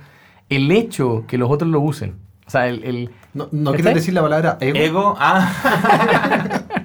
el 0.50 0.72
hecho 0.72 1.24
que 1.28 1.38
los 1.38 1.50
otros 1.50 1.72
lo 1.72 1.80
usen, 1.80 2.16
o 2.46 2.50
sea, 2.52 2.68
el, 2.68 2.84
el- 2.84 3.10
No, 3.34 3.48
no 3.52 3.72
quieres 3.74 3.96
decir 3.96 4.14
la 4.14 4.22
palabra 4.22 4.58
ego. 4.60 4.78
Ego, 4.78 5.16
ah, 5.18 5.50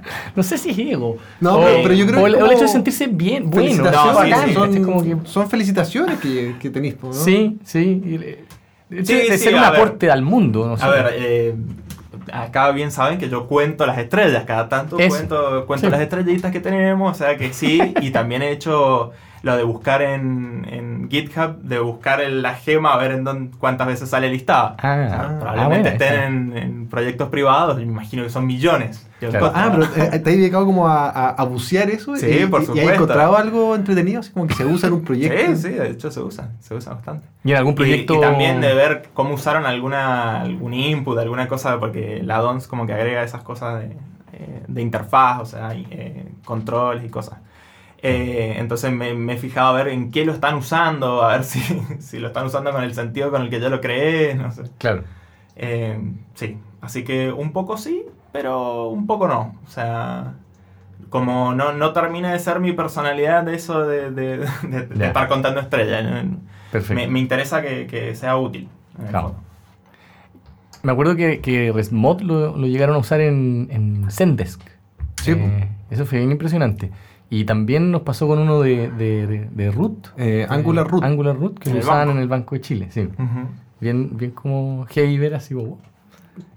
no 0.37 0.43
sé 0.43 0.57
si 0.59 0.71
es 0.71 0.79
ego, 0.79 1.19
No, 1.41 1.57
o, 1.57 1.65
pero, 1.65 1.83
pero 1.83 1.95
yo 1.95 2.07
creo 2.07 2.21
o 2.21 2.25
que 2.25 2.31
el, 2.31 2.35
o 2.37 2.47
el 2.47 2.53
hecho 2.53 2.63
de 2.63 2.69
sentirse 2.69 3.07
bien, 3.09 3.51
bueno, 3.51 3.69
felicitaciones, 3.69 4.15
No, 4.15 4.25
sí, 4.25 4.31
bacán, 4.31 4.49
sí, 4.49 4.55
son, 4.55 4.69
¿cachai? 4.69 4.83
como 4.83 5.03
que, 5.03 5.17
son 5.29 5.51
felicitaciones 5.51 6.19
que, 6.21 6.55
que 6.61 6.71
tenéis, 6.71 6.97
¿no? 7.03 7.13
sí, 7.13 7.59
sí, 7.65 8.01
el- 8.05 8.39
el 8.97 9.07
Sí, 9.07 9.13
de 9.15 9.37
sí, 9.37 9.45
ser 9.45 9.55
un 9.55 9.61
ver. 9.61 9.75
aporte 9.75 10.11
al 10.11 10.23
mundo, 10.23 10.67
no 10.67 10.77
sé. 10.79 10.85
A 10.85 10.89
ver, 10.89 11.07
eh, 11.19 11.55
acá 12.33 12.71
bien 12.73 12.91
saben 12.91 13.19
que 13.19 13.29
yo 13.29 13.47
cuento 13.47 13.87
las 13.87 13.99
estrellas, 13.99 14.45
cada 14.47 14.69
tanto 14.69 14.99
Eso. 14.99 15.09
cuento, 15.17 15.67
cuento 15.67 15.87
Sí. 15.87 15.91
las 15.91 16.01
estrellitas 16.01 16.53
que 16.53 16.61
tenemos, 16.61 17.13
o 17.13 17.15
sea 17.15 17.37
que 17.37 17.53
sí, 17.53 17.81
y 18.01 18.11
también 18.11 18.43
he 18.43 18.51
hecho 18.51 19.13
lo 19.43 19.57
de 19.57 19.63
buscar 19.63 20.03
en, 20.03 20.67
en 20.71 21.09
GitHub, 21.11 21.59
de 21.63 21.79
buscar 21.79 22.21
en 22.21 22.43
la 22.43 22.55
gema 22.55 22.93
a 22.95 22.99
ver 22.99 23.13
en 23.13 23.25
dónde, 23.25 23.57
cuántas 23.59 23.87
veces 23.87 24.09
sale 24.11 24.29
listada. 24.31 24.77
Ah, 24.79 25.03
O 25.07 25.09
sea, 25.11 25.21
ah, 25.23 25.37
probablemente 25.41 25.91
bueno, 25.91 26.05
estén 26.05 26.23
en, 26.23 26.57
en 26.57 26.87
proyectos 26.89 27.29
privados, 27.29 27.77
me 27.77 27.83
imagino 27.83 28.23
que 28.25 28.31
son 28.31 28.47
millones. 28.47 29.05
Claro. 29.21 29.51
Ah, 29.53 29.69
pero 29.73 29.85
eh, 29.97 30.11
te 30.11 30.31
has 30.31 30.37
dedicado 30.37 30.65
como 30.65 30.87
a, 30.89 31.09
a, 31.11 31.29
a 31.31 31.45
bucear 31.45 31.91
eso 31.91 32.15
Sí, 32.17 32.27
y, 32.27 32.47
por 32.47 32.61
y- 32.61 32.65
y 32.65 32.67
has 32.67 32.67
supuesto. 32.69 32.93
encontrado 32.95 33.37
algo 33.37 33.75
entretenido, 33.75 34.21
así 34.21 34.31
como 34.31 34.47
que 34.47 34.55
se 34.55 34.65
usa 34.65 34.87
en 34.89 34.95
un 34.95 35.05
proyecto. 35.05 35.57
Sí, 35.57 35.57
sí, 35.57 35.69
de 35.71 35.91
hecho 35.91 36.11
se 36.13 36.21
usa, 36.21 36.51
se 36.61 36.75
usa 36.75 36.95
bastante. 36.95 37.27
Y 37.43 37.51
en 37.51 37.57
algún 37.57 37.75
proyecto... 37.75 38.15
Y, 38.15 38.21
también 38.21 38.61
de 38.61 38.75
ver 38.75 39.09
cómo 39.15 39.35
usaron 39.35 39.67
alguna, 39.67 40.41
algún 40.43 40.73
input, 40.73 41.19
alguna 41.19 41.49
cosa, 41.49 41.81
porque 41.81 42.23
la 42.25 42.39
DONS 42.39 42.69
como 42.69 42.87
que 42.87 42.93
agrega 42.93 43.25
esas 43.25 43.43
cosas 43.43 43.81
de, 43.81 43.87
eh, 44.35 44.63
de 44.69 44.83
interfaz, 44.83 45.41
o 45.41 45.47
sea, 45.47 45.75
y, 45.75 45.85
eh, 45.91 46.29
controles 46.45 47.05
y 47.05 47.09
cosas. 47.09 47.39
Eh, 48.01 48.55
entonces 48.59 48.93
me, 48.93 49.15
me 49.15 49.35
he 49.35 49.37
fijado 49.39 49.69
a 49.69 49.73
ver 49.73 49.89
en 49.89 50.11
qué 50.13 50.25
lo 50.25 50.33
están 50.33 50.55
usando, 50.55 51.23
a 51.23 51.33
ver 51.33 51.45
si, 51.45 51.61
si 52.01 52.19
lo 52.19 52.29
están 52.29 52.47
usando 52.47 52.71
con 52.73 52.83
el 52.85 52.95
sentido 52.95 53.31
con 53.31 53.43
el 53.43 53.51
que 53.51 53.61
yo 53.61 53.69
lo 53.71 53.81
creé, 53.81 54.35
no 54.35 54.51
sé. 54.53 54.63
Claro. 54.79 55.03
Eh, 55.57 56.01
sí, 56.35 56.57
así 56.81 57.03
que 57.03 57.33
un 57.33 57.53
poco 57.53 57.77
sí, 57.77 58.05
pero 58.33 58.89
un 58.89 59.07
poco 59.07 59.27
no. 59.27 59.57
O 59.67 59.71
sea, 59.71 60.35
como 61.11 61.55
no, 61.55 61.73
no 61.73 61.93
termina 61.93 62.33
de 62.33 62.39
ser 62.39 62.61
mi 62.61 62.73
personalidad 62.73 63.43
de 63.43 63.55
eso 63.57 63.85
de, 63.87 64.11
de- 64.13 64.39
de- 64.63 64.87
de 64.87 64.97
Ya. 64.99 65.07
estar 65.09 65.27
contando 65.29 65.61
estrellas. 65.61 66.05
Perfecto. 66.71 66.95
Me, 66.95 67.09
me 67.09 67.19
interesa 67.19 67.63
que, 67.63 67.87
que 67.89 68.15
sea 68.15 68.37
útil. 68.37 68.69
Claro. 69.11 69.35
Me 70.85 70.93
acuerdo 70.93 71.17
que, 71.17 71.41
que 71.41 71.73
Resmod 71.73 72.21
lo, 72.21 72.57
lo 72.57 72.67
llegaron 72.69 72.95
a 72.95 72.99
usar 72.99 73.21
en, 73.21 73.67
en 73.73 74.11
Zendesk. 74.11 74.61
Sí, 75.17 75.33
Eh, 75.33 75.69
eso 75.91 76.07
fue 76.07 76.19
bien 76.19 76.31
impresionante. 76.31 76.93
Y 77.31 77.45
también 77.45 77.91
nos 77.91 78.03
pasó 78.03 78.27
con 78.27 78.39
uno 78.39 78.61
de, 78.61 78.91
de, 78.91 79.27
de- 79.27 79.49
de 79.51 79.71
root. 79.71 80.09
Eh, 80.17 80.47
Angular 80.49 80.87
Root. 80.89 81.05
Angular 81.05 81.37
Root, 81.39 81.59
que 81.59 81.71
lo 81.75 81.81
usaban 81.81 82.07
banco. 82.09 82.13
en 82.17 82.23
el 82.23 82.29
Banco 82.29 82.55
de 82.55 82.61
Chile. 82.63 82.89
Sí. 82.91 83.09
Bien, 83.81 84.17
bien 84.17 84.31
como 84.31 84.87
heavy 84.89 85.19
ver 85.19 85.35
así, 85.35 85.55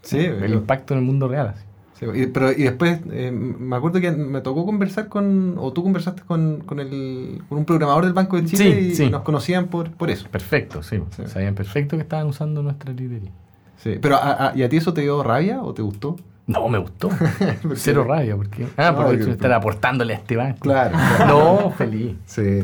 Sí, 0.02 0.18
el 0.20 0.54
impacto 0.54 0.94
en 0.94 1.00
el 1.02 1.06
mundo 1.06 1.28
real. 1.28 1.50
Así. 1.50 1.64
sí, 2.00 2.06
y, 2.14 2.28
pero, 2.28 2.52
y 2.52 2.64
después 2.64 3.00
eh, 3.12 3.32
me 3.32 3.76
acuerdo 3.76 4.00
que 4.00 4.12
me 4.12 4.42
tocó 4.42 4.66
conversar 4.66 5.08
con, 5.08 5.56
o 5.58 5.74
tú 5.74 5.84
conversaste 5.84 6.22
con, 6.24 6.62
con, 6.66 6.80
el, 6.80 7.42
con 7.50 7.58
un 7.60 7.66
programador 7.66 8.06
del 8.06 8.14
Banco 8.14 8.38
de 8.38 8.46
Chile 8.46 8.80
Sí, 8.82 8.88
y 8.92 8.96
sí. 8.96 9.10
nos 9.10 9.24
conocían 9.24 9.68
por, 9.68 9.92
por 9.92 10.10
eso. 10.10 10.28
Perfecto, 10.32 10.82
sí. 10.84 11.00
Sí. 11.16 11.24
Sabían 11.28 11.54
perfecto 11.56 11.98
que 11.98 12.04
estaban 12.04 12.28
usando 12.28 12.64
nuestra 12.64 12.94
librería. 12.94 13.32
Sí. 13.78 13.98
Pero, 14.02 14.16
a- 14.16 14.50
a- 14.50 14.58
¿y 14.58 14.64
a 14.64 14.70
ti 14.70 14.78
eso 14.78 14.94
te 14.94 15.02
dio 15.02 15.22
rabia 15.24 15.62
o 15.62 15.74
te 15.74 15.82
gustó? 15.82 16.16
No, 16.52 16.68
me 16.70 16.78
gustó. 16.78 17.10
Porque- 17.62 17.76
Cero 17.78 18.04
rabia, 18.08 18.36
porque. 18.36 18.68
Ah, 18.78 18.92
No, 18.92 18.98
por 18.98 19.06
el 19.08 19.16
hecho 19.16 19.20
que- 19.26 19.26
de 19.28 19.32
estar 19.34 19.52
aportándole 19.54 20.14
a 20.14 20.18
este 20.18 20.36
banco. 20.38 20.60
Claro. 20.60 20.98
claro. 21.18 21.28
No, 21.64 21.72
feliz. 21.72 22.16
Sí. 22.26 22.62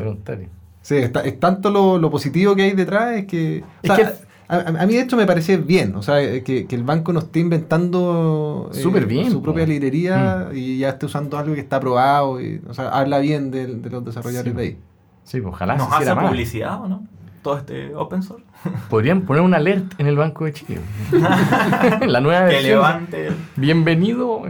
Sí, 0.82 0.95
está- 0.97 1.21
es 1.21 1.39
tanto 1.39 1.69
lo, 1.69 1.97
lo 1.97 2.10
positivo 2.10 2.56
que 2.56 2.63
hay 2.63 2.71
detrás, 2.73 3.13
es 3.17 3.26
que... 3.26 3.63
o 3.84 3.88
sea, 3.88 3.95
que- 3.95 4.28
a, 4.50 4.56
a- 4.82 4.86
mí 4.86 4.93
de 4.93 5.02
hecho 5.02 5.17
me 5.17 5.26
parece 5.26 5.58
bien, 5.58 5.93
o 5.95 6.02
sea, 6.02 6.15
que, 6.41 6.65
que 6.67 6.76
el 6.76 6.84
banco 6.84 7.12
no 7.12 7.19
esté 7.19 7.39
inventando 7.39 8.71
eh, 8.73 8.78
Súper 8.80 9.06
bien, 9.06 9.30
su 9.30 9.41
propia 9.41 9.65
librería 9.65 10.50
y 10.54 10.78
ya 10.78 10.89
esté 10.89 11.06
usando 11.06 11.38
algo 11.38 11.54
que 11.54 11.60
está 11.60 11.76
aprobado, 11.78 12.39
y, 12.39 12.62
o 12.67 12.73
sea, 12.73 12.88
habla 12.89 13.19
bien 13.19 13.52
de, 13.52 13.67
de 13.67 13.89
los 13.89 14.06
desarrolladores 14.06 14.54
Sí. 14.54 14.58
de 14.58 14.63
ahí. 14.63 14.78
Sí, 15.26 15.41
pues 15.41 15.54
ojalá 15.54 15.76
¿Nos 15.76 15.89
se 15.89 15.95
hace 15.95 16.15
más. 16.15 16.30
publicidad 16.30 16.82
o 16.82 16.88
no? 16.88 17.04
Todo 17.41 17.58
este 17.60 17.95
open 17.95 18.23
source. 18.23 18.43
Podrían 18.89 19.21
poner 19.21 19.41
un 19.41 19.54
alert 19.54 19.93
en 20.00 20.08
el 20.08 20.17
Banco 20.17 20.45
de 20.45 20.54
Chile. 20.54 20.82
La 22.08 22.19
nueva 22.19 22.47
que 22.47 22.56
versión. 22.56 22.76
levante. 22.78 23.30
Bienvenido. 23.56 24.41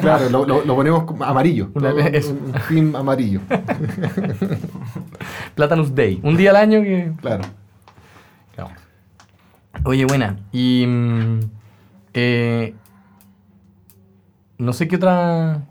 Claro, 0.00 0.28
lo, 0.30 0.44
lo- 0.46 0.64
lo 0.64 0.74
ponemos 0.76 1.04
amarillo, 1.22 1.70
Una- 1.74 1.90
todo 1.90 2.00
un- 2.00 2.14
eso. 2.14 2.30
un, 2.32 2.52
un 2.54 2.60
film 2.62 2.96
amarillo, 2.96 3.40
Platanus 5.54 5.94
Day. 5.94 6.20
Un 6.22 6.36
día 6.36 6.50
al 6.50 6.56
año 6.56 6.82
que. 6.82 7.12
claro. 7.20 7.44
Claro. 8.54 8.70
Oye, 9.84 10.04
buena. 10.04 10.36
Y. 10.52 10.84
mm, 10.86 11.40
eh, 12.14 12.74
no 14.58 14.72
sé 14.72 14.88
qué 14.88 14.96
otra. 14.96 15.62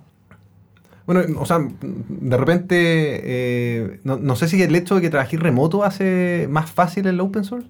Bueno, 1.05 1.39
o 1.39 1.45
sea, 1.45 1.59
de 1.81 2.37
repente, 2.37 2.75
eh, 3.23 3.99
no, 4.03 4.17
no 4.17 4.35
sé 4.35 4.47
si 4.47 4.61
el 4.61 4.75
hecho 4.75 4.95
de 4.95 5.01
que 5.01 5.09
trabajé 5.09 5.37
remoto 5.37 5.83
hace 5.83 6.47
más 6.49 6.71
fácil 6.71 7.05
el 7.07 7.19
open 7.19 7.43
source. 7.43 7.67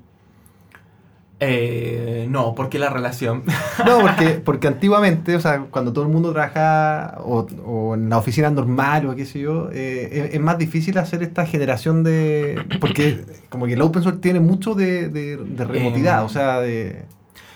Eh, 1.41 2.27
no, 2.29 2.55
porque 2.55 2.79
la 2.79 2.89
relación. 2.89 3.43
No, 3.85 3.99
porque, 3.99 4.29
porque 4.45 4.67
antiguamente, 4.67 5.35
o 5.35 5.41
sea, 5.41 5.65
cuando 5.69 5.91
todo 5.91 6.05
el 6.05 6.11
mundo 6.11 6.31
trabajaba 6.31 7.17
o, 7.25 7.45
o 7.65 7.95
en 7.95 8.09
la 8.09 8.17
oficina 8.17 8.49
normal 8.49 9.05
o 9.07 9.15
qué 9.15 9.25
sé 9.25 9.39
yo, 9.41 9.69
eh, 9.73 10.09
es, 10.29 10.35
es 10.35 10.39
más 10.39 10.57
difícil 10.57 10.97
hacer 10.97 11.21
esta 11.23 11.45
generación 11.45 12.03
de... 12.03 12.63
Porque 12.79 13.25
como 13.49 13.65
que 13.65 13.73
el 13.73 13.81
open 13.81 14.01
source 14.01 14.19
tiene 14.21 14.39
mucho 14.39 14.75
de, 14.75 15.09
de, 15.09 15.35
de 15.37 15.65
remotidad, 15.65 16.21
Eh, 16.21 16.25
o 16.25 16.29
sea, 16.29 16.61
de... 16.61 17.03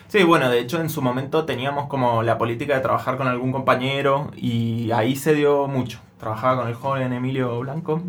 Sí, 0.09 0.23
bueno, 0.23 0.49
de 0.49 0.59
hecho 0.59 0.81
en 0.81 0.89
su 0.89 1.01
momento 1.01 1.45
teníamos 1.45 1.85
como 1.87 2.21
la 2.23 2.37
política 2.37 2.73
de 2.75 2.81
trabajar 2.81 3.15
con 3.15 3.27
algún 3.27 3.51
compañero 3.53 4.31
y 4.35 4.91
ahí 4.91 5.15
se 5.15 5.33
dio 5.35 5.67
mucho. 5.67 5.99
Trabajaba 6.19 6.57
con 6.57 6.67
el 6.67 6.73
joven 6.73 7.13
Emilio 7.13 7.57
Blanco, 7.59 8.01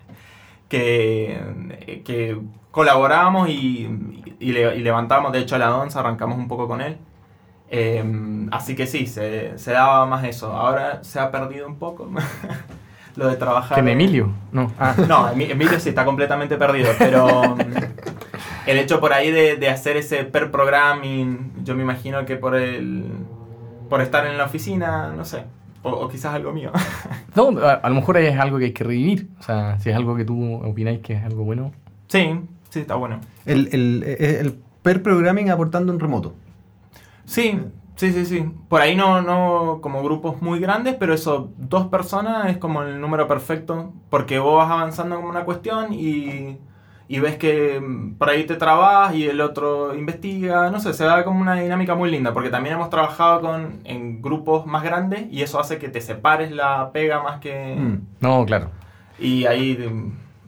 que, 0.68 2.02
que 2.04 2.38
colaborábamos 2.70 3.48
y, 3.48 3.88
y, 4.40 4.52
le- 4.52 4.76
y 4.76 4.80
levantamos, 4.80 5.32
de 5.32 5.40
hecho 5.40 5.58
la 5.58 5.74
onza 5.76 6.00
arrancamos 6.00 6.38
un 6.38 6.48
poco 6.48 6.66
con 6.68 6.80
él. 6.80 6.96
Eh, 7.70 8.02
así 8.50 8.74
que 8.74 8.86
sí, 8.86 9.06
se, 9.06 9.58
se 9.58 9.72
daba 9.72 10.06
más 10.06 10.24
eso. 10.24 10.52
Ahora 10.52 11.04
se 11.04 11.20
ha 11.20 11.30
perdido 11.30 11.66
un 11.66 11.76
poco 11.76 12.08
lo 13.16 13.28
de 13.28 13.36
trabajar. 13.36 13.74
Que 13.74 13.80
en 13.80 13.88
Emilio. 13.88 14.30
No. 14.52 14.72
Ah. 14.78 14.94
No, 15.06 15.30
Emi- 15.32 15.50
Emilio 15.50 15.78
sí 15.78 15.90
está 15.90 16.04
completamente 16.06 16.56
perdido, 16.56 16.90
pero 16.98 17.42
el 18.68 18.78
hecho 18.78 19.00
por 19.00 19.12
ahí 19.12 19.30
de, 19.30 19.56
de 19.56 19.68
hacer 19.68 19.96
ese 19.96 20.24
per 20.24 20.50
programming, 20.50 21.64
yo 21.64 21.74
me 21.74 21.82
imagino 21.82 22.24
que 22.24 22.36
por 22.36 22.54
el 22.54 23.04
por 23.88 24.02
estar 24.02 24.26
en 24.26 24.36
la 24.36 24.44
oficina, 24.44 25.12
no 25.16 25.24
sé, 25.24 25.44
o, 25.82 25.90
o 25.90 26.08
quizás 26.08 26.34
algo 26.34 26.52
mío. 26.52 26.70
No, 27.36 27.56
a, 27.60 27.74
a 27.74 27.88
lo 27.88 27.94
mejor 27.94 28.16
es 28.16 28.36
algo 28.36 28.58
que 28.58 28.64
hay 28.64 28.72
que 28.72 28.82
revivir. 28.82 29.28
O 29.38 29.42
sea, 29.44 29.78
si 29.78 29.90
es 29.90 29.96
algo 29.96 30.16
que 30.16 30.24
tú 30.24 30.54
opináis 30.54 30.98
que 31.00 31.12
es 31.12 31.22
algo 31.22 31.44
bueno. 31.44 31.70
Sí, 32.08 32.40
sí, 32.68 32.80
está 32.80 32.96
bueno. 32.96 33.20
El, 33.46 33.68
el, 33.70 34.02
el, 34.02 34.24
el 34.46 34.58
pair 34.82 35.04
programming 35.04 35.48
aportando 35.50 35.92
en 35.92 36.00
remoto. 36.00 36.34
Sí, 37.24 37.60
Sí, 37.98 38.12
sí, 38.12 38.26
sí. 38.26 38.48
Por 38.68 38.80
ahí 38.80 38.94
no, 38.94 39.22
no 39.22 39.80
como 39.80 40.04
grupos 40.04 40.40
muy 40.40 40.60
grandes, 40.60 40.94
pero 40.94 41.12
eso, 41.14 41.50
dos 41.56 41.88
personas 41.88 42.48
es 42.48 42.56
como 42.56 42.82
el 42.84 43.00
número 43.00 43.26
perfecto, 43.26 43.92
porque 44.08 44.38
vos 44.38 44.56
vas 44.58 44.70
avanzando 44.70 45.18
en 45.18 45.24
una 45.24 45.44
cuestión 45.44 45.92
y, 45.92 46.58
y 47.08 47.20
ves 47.20 47.36
que 47.36 47.80
mm, 47.80 48.14
por 48.14 48.28
ahí 48.28 48.44
te 48.44 48.56
trabas 48.56 49.14
y 49.14 49.26
el 49.26 49.40
otro 49.40 49.94
investiga, 49.94 50.70
no 50.70 50.78
sé, 50.78 50.92
se 50.92 51.04
da 51.04 51.24
como 51.24 51.40
una 51.40 51.54
dinámica 51.54 51.94
muy 51.94 52.10
linda, 52.10 52.34
porque 52.34 52.50
también 52.50 52.74
hemos 52.74 52.90
trabajado 52.90 53.40
con, 53.40 53.80
en 53.84 54.20
grupos 54.20 54.66
más 54.66 54.82
grandes 54.82 55.26
y 55.30 55.42
eso 55.42 55.58
hace 55.58 55.78
que 55.78 55.88
te 55.88 56.02
separes 56.02 56.52
la 56.52 56.92
pega 56.92 57.22
más 57.22 57.40
que... 57.40 57.76
Mm. 57.76 58.00
No, 58.20 58.44
claro. 58.44 58.70
Y 59.18 59.46
ahí 59.46 59.78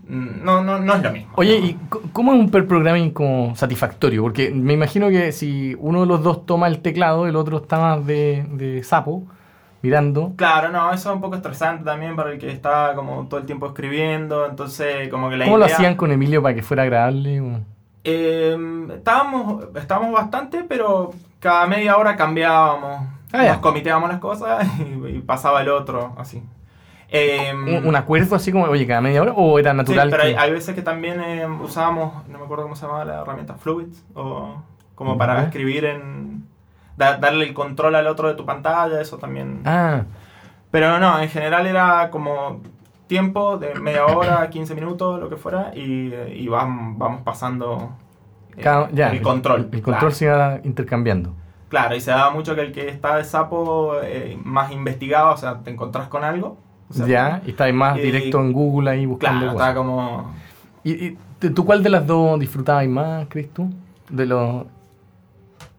mm, 0.07 0.45
no, 0.45 0.63
no, 0.63 0.79
no 0.79 0.95
es 0.95 1.03
lo 1.03 1.11
mismo. 1.11 1.33
Oye, 1.37 1.57
¿y 1.57 1.79
cómo 2.13 2.35
es 2.35 2.41
un 2.41 2.51
pair 2.51 2.67
programming 2.67 3.11
como 3.11 3.57
satisfactorio? 3.57 4.23
Porque 4.23 4.51
me 4.51 4.75
imagino 4.75 5.09
que 5.09 5.33
si 5.33 5.75
uno 5.79 6.03
de 6.03 6.07
los 6.07 6.23
dos 6.23 6.45
toma 6.45 6.69
el 6.69 6.81
teclado, 6.81 7.27
el 7.27 7.37
otro 7.37 7.57
está 7.57 7.79
más 7.79 8.07
de, 8.07 8.45
de 8.53 8.83
sapo, 8.85 9.25
mirando. 9.83 10.33
Claro, 10.37 10.71
no, 10.71 10.93
eso 10.93 11.11
es 11.11 11.15
un 11.15 11.21
poco 11.21 11.37
estresante 11.37 11.85
también 11.85 12.17
para 12.17 12.33
el 12.33 12.39
que 12.39 12.51
está 12.51 12.93
como 12.95 13.27
todo 13.29 13.41
el 13.41 13.47
tiempo 13.47 13.67
escribiendo, 13.67 14.47
entonces 14.47 15.09
como 15.09 15.31
que 15.31 15.37
la 15.37 15.45
¿Cómo 15.47 15.59
lo 15.59 15.65
hacían 15.67 15.97
con 15.97 16.13
Emilio 16.13 16.43
para 16.43 16.55
que 16.55 16.63
fuera 16.63 16.83
agradable? 16.83 17.43
Eh, 18.05 18.57
estábamos, 18.95 19.65
estábamos 19.75 20.13
bastante, 20.13 20.65
pero 20.69 21.11
cada 21.39 21.67
media 21.67 21.97
hora 21.97 22.17
cambiábamos. 22.17 23.07
Ah. 23.33 23.45
Nos 23.47 23.59
comiteábamos 23.59 24.09
las 24.11 24.19
cosas 24.19 24.67
y, 24.81 25.07
y 25.09 25.19
pasaba 25.21 25.61
el 25.63 25.69
otro, 25.69 26.15
así. 26.19 26.43
Eh, 27.13 27.53
¿Un, 27.53 27.87
un 27.89 27.97
acuerdo 27.97 28.37
así 28.37 28.53
como, 28.53 28.65
oye, 28.67 28.87
cada 28.87 29.01
media 29.01 29.21
hora? 29.23 29.33
¿O 29.35 29.59
era 29.59 29.73
sí, 29.73 29.77
natural? 29.77 30.11
pero 30.11 30.23
hay, 30.23 30.33
que- 30.35 30.39
hay 30.39 30.53
veces 30.53 30.75
que 30.75 30.83
también 30.83 31.21
eh, 31.21 31.45
usábamos, 31.47 32.27
no 32.29 32.39
me 32.39 32.45
acuerdo 32.45 32.65
cómo 32.65 32.77
se 32.77 32.83
llamaba 32.87 33.05
la 33.05 33.21
herramienta, 33.23 33.55
Fluids, 33.55 34.05
o 34.15 34.63
como 34.95 35.17
para 35.19 35.43
escribir 35.45 35.85
en... 35.87 36.45
da- 37.01 37.17
darle 37.17 37.47
el 37.47 37.55
control 37.55 37.95
al 37.97 38.07
otro 38.07 38.29
de 38.29 38.35
tu 38.35 38.45
pantalla, 38.45 39.01
eso 39.01 39.17
también. 39.19 39.63
Ah, 39.65 40.03
Pero 40.71 40.99
no, 41.01 41.19
en 41.21 41.29
general 41.29 41.67
era 41.67 42.11
como 42.11 42.61
tiempo 43.09 43.59
de 43.59 43.75
media 43.81 44.07
hora, 44.07 44.49
15 44.51 44.75
minutos, 44.77 45.19
lo 45.19 45.29
que 45.29 45.37
fuera, 45.37 45.73
y, 45.75 46.13
y 46.15 46.47
vam- 46.47 46.95
vamos 46.97 47.23
pasando 47.23 47.91
eh, 48.57 48.61
cada- 48.63 48.89
ya, 48.93 49.11
el 49.11 49.21
control. 49.23 49.63
El, 49.73 49.83
control 49.83 49.97
claro. 49.99 50.11
se 50.13 50.25
iba 50.27 50.61
intercambiando. 50.63 51.33
Claro, 51.71 51.95
y 51.97 52.01
se 52.01 52.11
daba 52.13 52.31
mucho 52.31 52.55
que 52.55 52.61
el 52.63 52.73
que 52.73 52.89
está 52.89 53.17
de 53.17 53.25
sapo 53.25 53.95
eh, 54.03 54.39
más 54.45 54.71
investigado, 54.73 55.33
o 55.33 55.37
sea, 55.37 55.59
te 55.59 55.71
encontrás 55.71 56.09
con 56.09 56.23
algo. 56.23 56.57
o 56.89 56.93
sea, 56.95 57.07
ya, 57.07 57.43
y 57.47 57.51
estáis 57.51 57.75
más 57.75 57.97
y- 57.99 58.03
directo 58.03 58.39
en 58.41 58.53
Google 58.53 58.91
ahí 58.91 59.07
buscando 59.07 59.41
Claro, 59.41 59.53
estaba 59.53 59.75
como... 59.75 60.33
¿Y, 60.85 60.93
y 61.07 61.19
tú- 61.55 61.65
cuál 61.65 61.83
de 61.83 61.91
las 61.91 62.07
dos 62.07 62.39
disfrutabas 62.39 62.87
más, 62.89 63.27
crees 63.29 63.53
tú? 63.53 63.69
De, 64.09 64.27
los, 64.27 64.65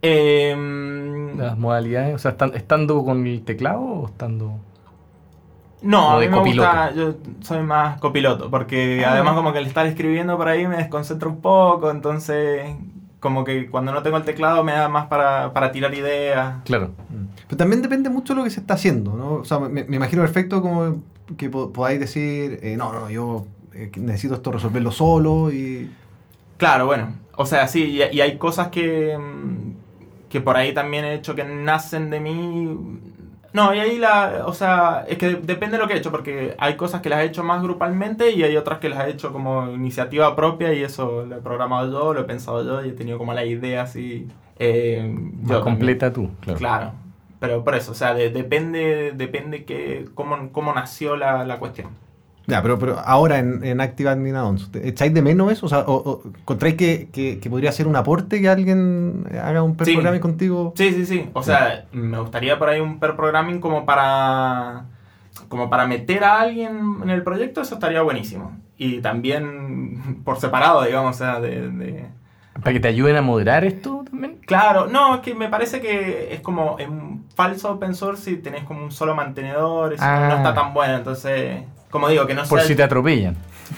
em, 0.01 1.37
las 1.37 1.57
modalidades. 1.57 2.15
O 2.15 2.17
sea, 2.19 2.31
estan- 2.31 2.53
estando 2.55 3.03
con 3.03 3.25
el 3.25 3.43
teclado 3.43 3.79
o 3.81 4.05
estando. 4.07 4.53
no, 5.83 6.11
a 6.11 6.19
mí 6.19 6.27
me 6.27 6.37
copiloto. 6.37 6.69
gusta, 6.69 6.93
yo 6.93 7.13
soy 7.41 7.63
más 7.63 7.99
copiloto, 7.99 8.49
porque 8.51 9.03
Ah. 9.05 9.13
además 9.13 9.33
como 9.33 9.51
que 9.51 9.59
el 9.59 9.65
estar 9.67 9.85
escribiendo 9.87 10.37
por 10.37 10.47
ahí 10.47 10.67
me 10.67 10.77
desconcentra 10.77 11.27
un 11.27 11.41
poco, 11.41 11.89
entonces 11.89 12.75
como 13.19 13.43
que 13.43 13.67
cuando 13.69 13.91
no 13.91 14.01
tengo 14.03 14.17
el 14.17 14.23
teclado 14.23 14.63
me 14.63 14.71
da 14.73 14.89
más 14.89 15.05
para, 15.07 15.53
para 15.53 15.71
tirar 15.71 15.93
ideas. 15.93 16.55
Claro. 16.65 16.91
Pero 17.47 17.57
también 17.57 17.81
depende 17.81 18.09
mucho 18.09 18.33
de 18.33 18.37
lo 18.39 18.43
que 18.43 18.49
se 18.51 18.59
está 18.59 18.75
haciendo, 18.75 19.13
¿no? 19.13 19.33
O 19.35 19.45
sea, 19.45 19.59
me, 19.59 19.83
me 19.83 19.95
imagino 19.97 20.21
perfecto 20.23 20.61
como 20.61 21.01
que 21.37 21.49
po- 21.49 21.71
podáis 21.71 21.99
decir, 21.99 22.59
eh, 22.63 22.75
no, 22.77 22.91
no, 22.93 23.09
yo 23.09 23.45
eh, 23.73 23.91
necesito 23.97 24.35
esto 24.35 24.51
resolverlo 24.51 24.91
solo 24.91 25.51
y... 25.51 25.89
Claro, 26.57 26.85
bueno. 26.87 27.13
O 27.37 27.45
sea, 27.45 27.67
sí, 27.67 27.83
y, 27.85 28.15
y 28.15 28.21
hay 28.21 28.37
cosas 28.37 28.67
que, 28.69 29.17
mm, 29.17 29.60
que 30.31 30.41
por 30.41 30.55
ahí 30.57 30.73
también 30.73 31.05
he 31.05 31.13
hecho 31.13 31.35
que 31.35 31.43
nacen 31.43 32.09
de 32.09 32.19
mí. 32.19 32.77
No, 33.53 33.75
y 33.75 33.79
ahí 33.79 33.97
la. 33.97 34.43
O 34.45 34.53
sea, 34.53 35.05
es 35.09 35.17
que 35.17 35.35
depende 35.35 35.75
de 35.75 35.83
lo 35.83 35.87
que 35.87 35.95
he 35.95 35.97
hecho, 35.97 36.09
porque 36.09 36.55
hay 36.57 36.75
cosas 36.77 37.01
que 37.01 37.09
las 37.09 37.19
he 37.19 37.25
hecho 37.25 37.43
más 37.43 37.61
grupalmente 37.61 38.31
y 38.31 38.41
hay 38.43 38.55
otras 38.55 38.79
que 38.79 38.87
las 38.87 39.05
he 39.05 39.11
hecho 39.11 39.33
como 39.33 39.69
iniciativa 39.71 40.35
propia 40.37 40.73
y 40.73 40.81
eso 40.83 41.25
lo 41.25 41.35
he 41.35 41.41
programado 41.41 41.91
yo, 41.91 42.13
lo 42.13 42.21
he 42.21 42.23
pensado 42.23 42.63
yo 42.63 42.85
y 42.85 42.89
he 42.89 42.93
tenido 42.93 43.17
como 43.17 43.33
la 43.33 43.43
idea 43.45 43.83
así. 43.83 44.27
Eh, 44.57 44.99
también. 45.01 45.61
completa 45.61 46.13
tú, 46.13 46.29
claro. 46.39 46.57
Claro. 46.59 46.91
Pero 47.39 47.63
por 47.63 47.75
eso, 47.75 47.91
o 47.91 47.95
sea, 47.95 48.13
de- 48.13 48.29
depende, 48.29 49.11
depende 49.15 49.65
que, 49.65 50.05
cómo, 50.13 50.51
cómo 50.53 50.73
nació 50.73 51.17
la, 51.17 51.43
la 51.43 51.57
cuestión. 51.59 51.89
Ya, 52.47 52.61
pero, 52.61 52.79
pero 52.79 52.99
ahora 52.99 53.37
en, 53.39 53.63
en 53.63 53.79
Active 53.81 54.09
Admin 54.09 54.35
Add-ons, 54.35 54.71
¿te- 54.71 54.87
¿echáis 54.87 55.13
de 55.13 55.21
menos 55.21 55.51
eso? 55.51 55.67
O 55.67 55.69
sea, 55.69 55.79
o, 55.79 55.93
o- 55.93 56.21
¿encontráis 56.39 56.75
que, 56.75 57.09
que, 57.13 57.39
que 57.39 57.49
podría 57.49 57.71
ser 57.71 57.87
un 57.87 57.95
aporte 57.95 58.41
que 58.41 58.49
alguien 58.49 59.25
haga 59.41 59.61
un 59.63 59.77
Sí. 59.83 59.93
programa 59.93 60.19
contigo? 60.19 60.73
Sí, 60.75 60.91
sí, 60.91 61.05
sí. 61.05 61.29
O 61.33 61.43
sea, 61.43 61.85
me 61.91 62.19
gustaría 62.19 62.57
por 62.57 62.69
ahí 62.69 62.79
un 62.79 62.99
pair 62.99 63.15
programming 63.15 63.59
como 63.61 63.85
para 63.85 64.85
como 65.47 65.69
para 65.69 65.85
meter 65.87 66.23
a 66.23 66.41
alguien 66.41 66.97
en 67.03 67.09
el 67.09 67.23
proyecto, 67.23 67.61
eso 67.61 67.75
estaría 67.75 68.01
buenísimo. 68.01 68.57
Y 68.77 68.99
también 69.01 70.21
por 70.25 70.39
separado, 70.39 70.83
digamos, 70.83 71.15
o 71.15 71.19
sea, 71.19 71.39
de, 71.39 71.69
de- 71.69 72.05
Para 72.53 72.73
que 72.73 72.79
te 72.79 72.87
ayuden 72.89 73.15
a 73.17 73.21
moderar 73.21 73.63
esto 73.63 74.03
también. 74.09 74.39
Claro, 74.45 74.87
no, 74.87 75.15
es 75.15 75.21
que 75.21 75.33
me 75.35 75.47
parece 75.47 75.79
que 75.79 76.33
es 76.33 76.41
como 76.41 76.77
en 76.79 77.23
falso 77.35 77.71
open 77.71 77.93
source 77.95 78.23
si 78.31 78.37
tenés 78.37 78.63
como 78.65 78.83
un 78.83 78.91
solo 78.91 79.15
mantenedor, 79.15 79.93
eso 79.93 80.03
Ah. 80.05 80.27
no 80.29 80.37
está 80.37 80.53
tan 80.53 80.73
bueno, 80.73 80.95
entonces... 80.97 81.63
Como 81.91 82.09
digo, 82.09 82.25
que 82.25 82.33
no 82.33 82.43
Por 82.45 82.59
sea 82.59 82.67
si 82.67 82.75
te 82.75 82.81
atropellan. 82.83 83.35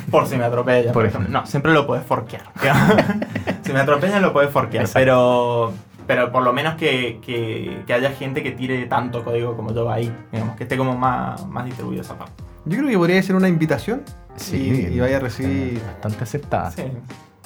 por 0.10 0.28
si 0.28 0.38
me 0.38 0.45
atropellan. 0.45 0.86
Por 0.86 0.93
Por 0.93 1.06
ejemplo. 1.06 1.21
ejemplo. 1.28 1.41
No, 1.41 1.45
siempre 1.45 1.73
lo 1.73 1.86
puedes 1.86 2.06
forquear. 2.06 2.43
si 3.63 3.73
me 3.73 3.80
atropellan 3.80 4.21
lo 4.21 4.32
puedes 4.32 4.49
forquear. 4.52 4.84
Exacto. 4.86 4.99
Pero, 4.99 5.73
pero 6.08 6.32
por 6.32 6.43
lo 6.43 6.54
menos 6.54 6.76
que, 6.76 7.19
que, 7.26 7.82
que 7.86 7.93
haya 7.93 8.12
gente 8.12 8.41
que 8.43 8.52
tire 8.52 8.86
tanto 8.86 9.23
código 9.23 9.56
como 9.58 9.73
yo 9.73 9.91
ahí. 9.91 10.10
Digamos, 10.32 10.56
que 10.56 10.63
esté 10.63 10.78
como 10.78 10.95
más, 10.97 11.45
más 11.47 11.65
distribuido 11.65 12.02
esa 12.02 12.17
parte. 12.17 12.43
Yo 12.65 12.78
creo 12.78 12.89
que 12.89 12.97
podría 12.97 13.21
ser 13.21 13.36
una 13.36 13.49
invitación 13.49 14.04
Sí. 14.36 14.88
y, 14.89 14.95
y 14.95 14.99
vaya 14.99 15.17
a 15.17 15.19
recibir... 15.19 15.80
Bastante 15.86 16.23
aceptada. 16.23 16.71
Sí. 16.71 16.84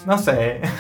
No 0.08 0.18
sé. 0.18 0.62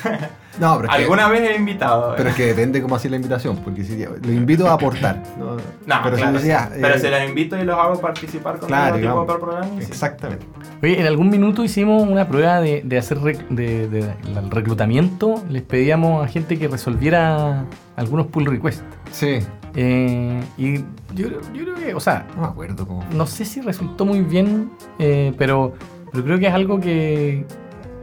No, 0.59 0.75
pero 0.77 0.89
es 0.89 0.95
que- 0.95 1.01
Alguna 1.03 1.27
vez 1.27 1.51
he 1.51 1.55
invitado. 1.55 2.15
Pero 2.17 2.29
es 2.29 2.35
que 2.35 2.47
depende 2.47 2.81
cómo 2.81 2.95
así 2.95 3.07
la 3.09 3.17
invitación, 3.17 3.57
porque 3.57 3.83
si 3.83 3.95
lo 4.03 4.31
invito 4.31 4.67
a 4.67 4.73
aportar. 4.73 5.21
No, 5.37 5.51
No, 5.55 5.59
pero 6.03 6.15
claro, 6.15 6.31
si 6.39 6.45
decía, 6.45 6.69
sí. 6.73 6.79
pero 6.81 6.95
eh, 6.95 6.99
si 6.99 7.07
los 7.09 7.29
invito 7.29 7.57
y 7.59 7.63
los 7.63 7.77
hago 7.77 8.01
participar 8.01 8.57
con 8.57 8.67
Claro, 8.67 8.95
el 8.95 9.01
tipo 9.03 9.13
digamos. 9.13 9.35
programming, 9.37 9.81
sí. 9.83 9.87
Exactamente. 9.87 10.43
Oye, 10.81 10.99
en 10.99 11.05
algún 11.05 11.29
minuto 11.29 11.63
hicimos 11.63 12.01
una 12.01 12.27
prueba 12.27 12.59
de, 12.59 12.81
de 12.83 12.97
hacer 12.97 13.19
rec- 13.19 13.47
de, 13.49 13.87
de- 13.87 14.11
el 14.35 14.49
reclutamiento. 14.49 15.43
Les 15.47 15.61
pedíamos 15.61 16.25
a 16.25 16.27
gente 16.27 16.57
que 16.57 16.67
resolviera 16.67 17.65
algunos 17.95 18.25
pull 18.25 18.45
requests. 18.47 18.81
Sí, 19.11 19.37
Eh, 19.75 20.41
y 20.57 20.77
yo, 21.13 21.27
creo- 21.27 21.41
yo 21.53 21.63
creo 21.65 21.75
que, 21.75 21.93
o 21.93 21.99
sea, 21.99 22.25
no 22.35 22.41
me 22.41 22.47
acuerdo 22.47 22.87
cómo. 22.87 23.03
no 23.13 23.27
sé 23.27 23.45
si 23.45 23.61
resultó 23.61 24.05
muy 24.05 24.21
bien, 24.21 24.71
eh, 24.97 25.33
pero, 25.37 25.73
pero 26.11 26.23
creo 26.23 26.39
que 26.39 26.47
es 26.47 26.53
algo 26.55 26.79
que, 26.79 27.45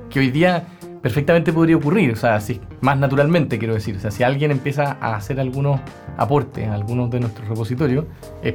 que 0.09 0.21
hoy 0.21 0.31
día 0.31 0.69
perfectamente 1.05 1.53
podría 1.53 1.77
ocurrir, 1.77 2.11
o 2.13 2.17
sea, 2.17 2.41
si, 2.41 2.59
más 2.81 2.99
naturalmente 2.99 3.59
quiero 3.59 3.75
decir, 3.75 3.95
o 3.95 4.01
sea, 4.01 4.11
si 4.11 4.23
alguien 4.23 4.51
empieza 4.51 4.97
a 5.03 5.17
hacer 5.17 5.39
algunos 5.39 5.79
aportes 6.17 6.67
a 6.67 6.73
algunos 6.73 7.11
de 7.11 7.21
nuestros 7.21 7.47
repositorios, 7.47 8.07
es 8.43 8.55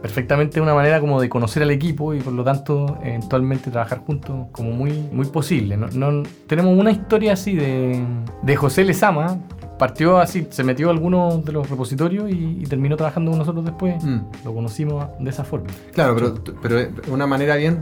perfectamente 0.00 0.60
una 0.60 0.74
manera 0.74 1.00
como 1.00 1.20
de 1.20 1.28
conocer 1.28 1.64
al 1.64 1.72
equipo 1.72 2.14
y 2.14 2.20
por 2.20 2.34
lo 2.34 2.44
tanto 2.44 2.98
eventualmente 3.02 3.72
trabajar 3.72 3.98
juntos 4.06 4.46
como 4.52 4.70
muy, 4.70 4.92
muy 5.12 5.26
posible. 5.26 5.76
No, 5.76 5.88
no- 5.88 6.22
tenemos 6.46 6.78
una 6.78 6.92
historia 6.92 7.32
así 7.32 7.56
de, 7.56 8.00
de 8.42 8.56
José 8.56 8.84
Lezama, 8.84 9.36
partió 9.76 10.18
así, 10.18 10.46
se 10.50 10.62
metió 10.62 10.90
a 10.90 10.92
algunos 10.92 11.44
de 11.44 11.50
los 11.50 11.68
repositorios 11.68 12.30
y, 12.30 12.58
y 12.60 12.66
terminó 12.66 12.96
trabajando 12.96 13.32
con 13.32 13.40
nosotros 13.40 13.64
después. 13.64 14.04
Mm. 14.04 14.18
Lo 14.44 14.54
conocimos 14.54 15.04
de 15.18 15.30
esa 15.30 15.42
forma. 15.42 15.66
Claro, 15.94 16.14
pero, 16.14 16.34
pero 16.62 16.76
de 16.76 16.92
una 17.10 17.26
manera 17.26 17.56
bien 17.56 17.80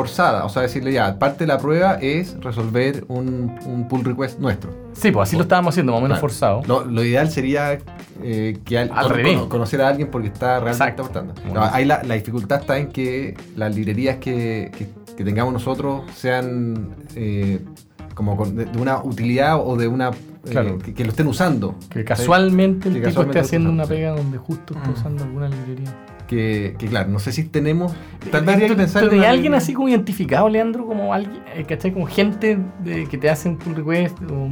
forzada. 0.00 0.44
O 0.44 0.48
sea, 0.48 0.62
decirle 0.62 0.92
ya, 0.92 1.18
parte 1.18 1.40
de 1.44 1.48
la 1.48 1.58
prueba 1.58 1.94
es 2.00 2.36
resolver 2.40 3.04
un, 3.08 3.54
un 3.66 3.88
pull 3.88 4.04
request 4.04 4.38
nuestro. 4.38 4.70
Sí, 4.92 5.10
pues 5.12 5.28
así 5.28 5.36
lo 5.36 5.42
estábamos 5.42 5.72
haciendo, 5.74 5.92
más 5.92 6.00
o 6.00 6.02
menos 6.02 6.18
Claro. 6.18 6.28
forzado. 6.28 6.62
Lo, 6.66 6.84
lo 6.84 7.04
ideal 7.04 7.30
sería 7.30 7.78
eh, 8.22 8.58
que 8.64 8.78
al, 8.78 8.90
conocer 9.48 9.80
a 9.82 9.88
alguien 9.88 10.08
porque 10.10 10.28
está 10.28 10.60
realmente 10.60 10.92
aportando. 11.02 11.34
No, 11.52 11.62
ahí 11.62 11.84
la, 11.84 12.02
la 12.02 12.14
dificultad 12.14 12.60
está 12.60 12.78
en 12.78 12.88
que 12.88 13.34
las 13.56 13.74
librerías 13.74 14.16
que, 14.18 14.70
que- 14.76 14.88
que 15.16 15.24
tengamos 15.24 15.52
nosotros 15.52 16.02
sean 16.14 16.94
eh, 17.14 17.60
como 18.14 18.36
con- 18.38 18.56
de, 18.56 18.64
de 18.64 18.78
una 18.80 19.02
utilidad 19.02 19.60
o 19.62 19.76
de 19.76 19.86
una 19.86 20.10
eh, 20.46 20.78
que, 20.84 20.94
que 20.94 21.04
lo 21.04 21.10
estén 21.10 21.26
usando. 21.26 21.74
Que 21.90 22.04
casualmente 22.04 22.88
el 22.88 22.94
Que 22.94 23.00
tipo 23.00 23.08
casualmente 23.10 23.38
esté 23.40 23.46
haciendo 23.48 23.70
una 23.70 23.84
pega 23.84 24.10
donde 24.12 24.38
justo 24.38 24.74
está 24.74 24.88
Mm. 24.88 24.92
usando 24.94 25.24
alguna 25.24 25.48
librería. 25.48 25.94
Que, 26.30 26.76
que 26.78 26.86
claro, 26.86 27.08
no 27.08 27.18
sé 27.18 27.32
si 27.32 27.42
tenemos. 27.42 27.92
Tal 28.30 28.42
vez 28.44 28.54
habría 28.54 28.68
que 28.68 28.74
¿Tú- 28.74 28.78
pensar. 28.78 29.02
tenías 29.08 29.24
una 29.24 29.30
alguien 29.30 29.54
así 29.54 29.72
como 29.74 29.88
identificado, 29.88 30.48
Leandro, 30.48 30.86
como 30.86 31.12
alguien, 31.12 31.42
eh, 31.56 31.64
¿cachai? 31.68 31.90
Como 31.92 32.06
gente 32.06 32.56
de- 32.84 33.08
que 33.08 33.18
te 33.18 33.28
hacen 33.28 33.56
pull 33.58 33.74
request, 33.74 34.16
o 34.30 34.50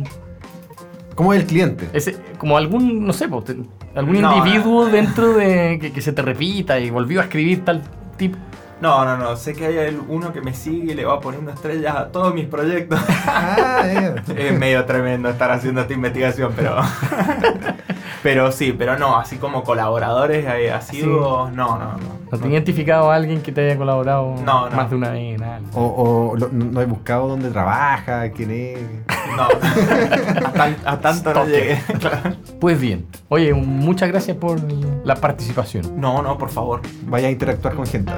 ¿Cómo 1.15 1.33
es 1.35 1.41
el 1.43 1.47
cliente? 1.47 1.89
ese, 1.93 2.17
como 2.37 2.57
algún, 2.57 3.07
no 3.07 3.13
sé, 3.13 3.29
po, 3.29 3.43
te- 3.45 3.57
algún 3.95 4.21
No, 4.21 4.37
individuo 4.39 4.87
no. 4.87 4.91
dentro 4.91 5.35
de 5.35 5.79
que, 5.81 5.93
que 5.93 6.01
se 6.01 6.13
te 6.13 6.21
repita 6.21 6.81
y 6.81 6.91
volvió 6.91 7.21
a 7.21 7.25
escribir 7.25 7.65
tal 7.65 7.85
tipo. 8.17 8.37
No, 8.81 9.05
no, 9.05 9.17
no. 9.17 9.37
Sé 9.37 9.55
que 9.55 9.67
hay 9.67 9.99
uno 10.09 10.33
que 10.33 10.41
me 10.41 10.55
sigue 10.55 10.93
y 10.93 10.95
le 10.97 11.05
va 11.05 11.21
poniendo 11.21 11.53
estrellas 11.53 11.95
a 11.97 12.09
todos 12.13 12.35
mis 12.35 12.47
proyectos. 12.47 12.99
Ah, 13.09 13.83
es 14.37 14.59
medio 14.59 14.85
tremendo 14.85 15.29
estar 15.29 15.51
haciendo 15.53 15.81
esta 15.83 15.95
investigación, 15.95 16.53
pero. 16.57 16.77
Pero 18.31 18.53
sí, 18.53 18.75
pero 18.77 18.99
no, 18.99 19.17
así 19.17 19.37
como 19.37 19.63
colaboradores 19.65 20.45
eh, 20.47 20.71
asiduos, 20.71 21.51
no, 21.51 21.79
no, 21.79 21.93
no. 21.93 22.19
¿No 22.31 22.39
te 22.39 22.45
has 22.45 22.51
identificado 22.51 23.11
a 23.11 23.15
alguien 23.15 23.41
que 23.41 23.53
te 23.53 23.65
haya 23.65 23.79
colaborado 23.79 24.35
No, 24.45 24.69
no. 24.69 24.77
más 24.77 24.91
de 24.91 24.97
una 24.97 25.09
vez? 25.13 25.41
Nada. 25.41 25.61
O, 25.73 25.83
o 26.33 26.37
lo- 26.37 26.51
no, 26.53 26.67
no 26.67 26.83
he 26.83 26.85
buscado 26.85 27.27
dónde 27.27 27.49
trabaja, 27.49 28.29
quién 28.33 28.51
es. 28.51 28.79
No, 29.35 29.45
a, 30.47 30.53
tan- 30.53 30.77
a 30.85 31.01
tanto 31.01 31.33
no 31.33 31.47
Stalker. 31.47 31.49
llegué. 31.63 31.83
Claro. 32.01 32.37
Pues 32.61 32.79
bien. 32.79 33.07
Oye, 33.31 33.55
muchas 33.55 34.11
gracias 34.11 34.37
por 34.37 34.61
la 35.05 35.15
participación. 35.15 35.99
No, 35.99 36.21
no, 36.23 36.37
por 36.37 36.51
favor. 36.51 36.83
Vaya 37.07 37.29
a 37.29 37.31
interactuar 37.31 37.75
con 37.77 37.87
gente. 37.87 38.13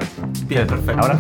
Bien, 0.49 0.67
perfecto. 0.67 1.03
Ahora. 1.03 1.19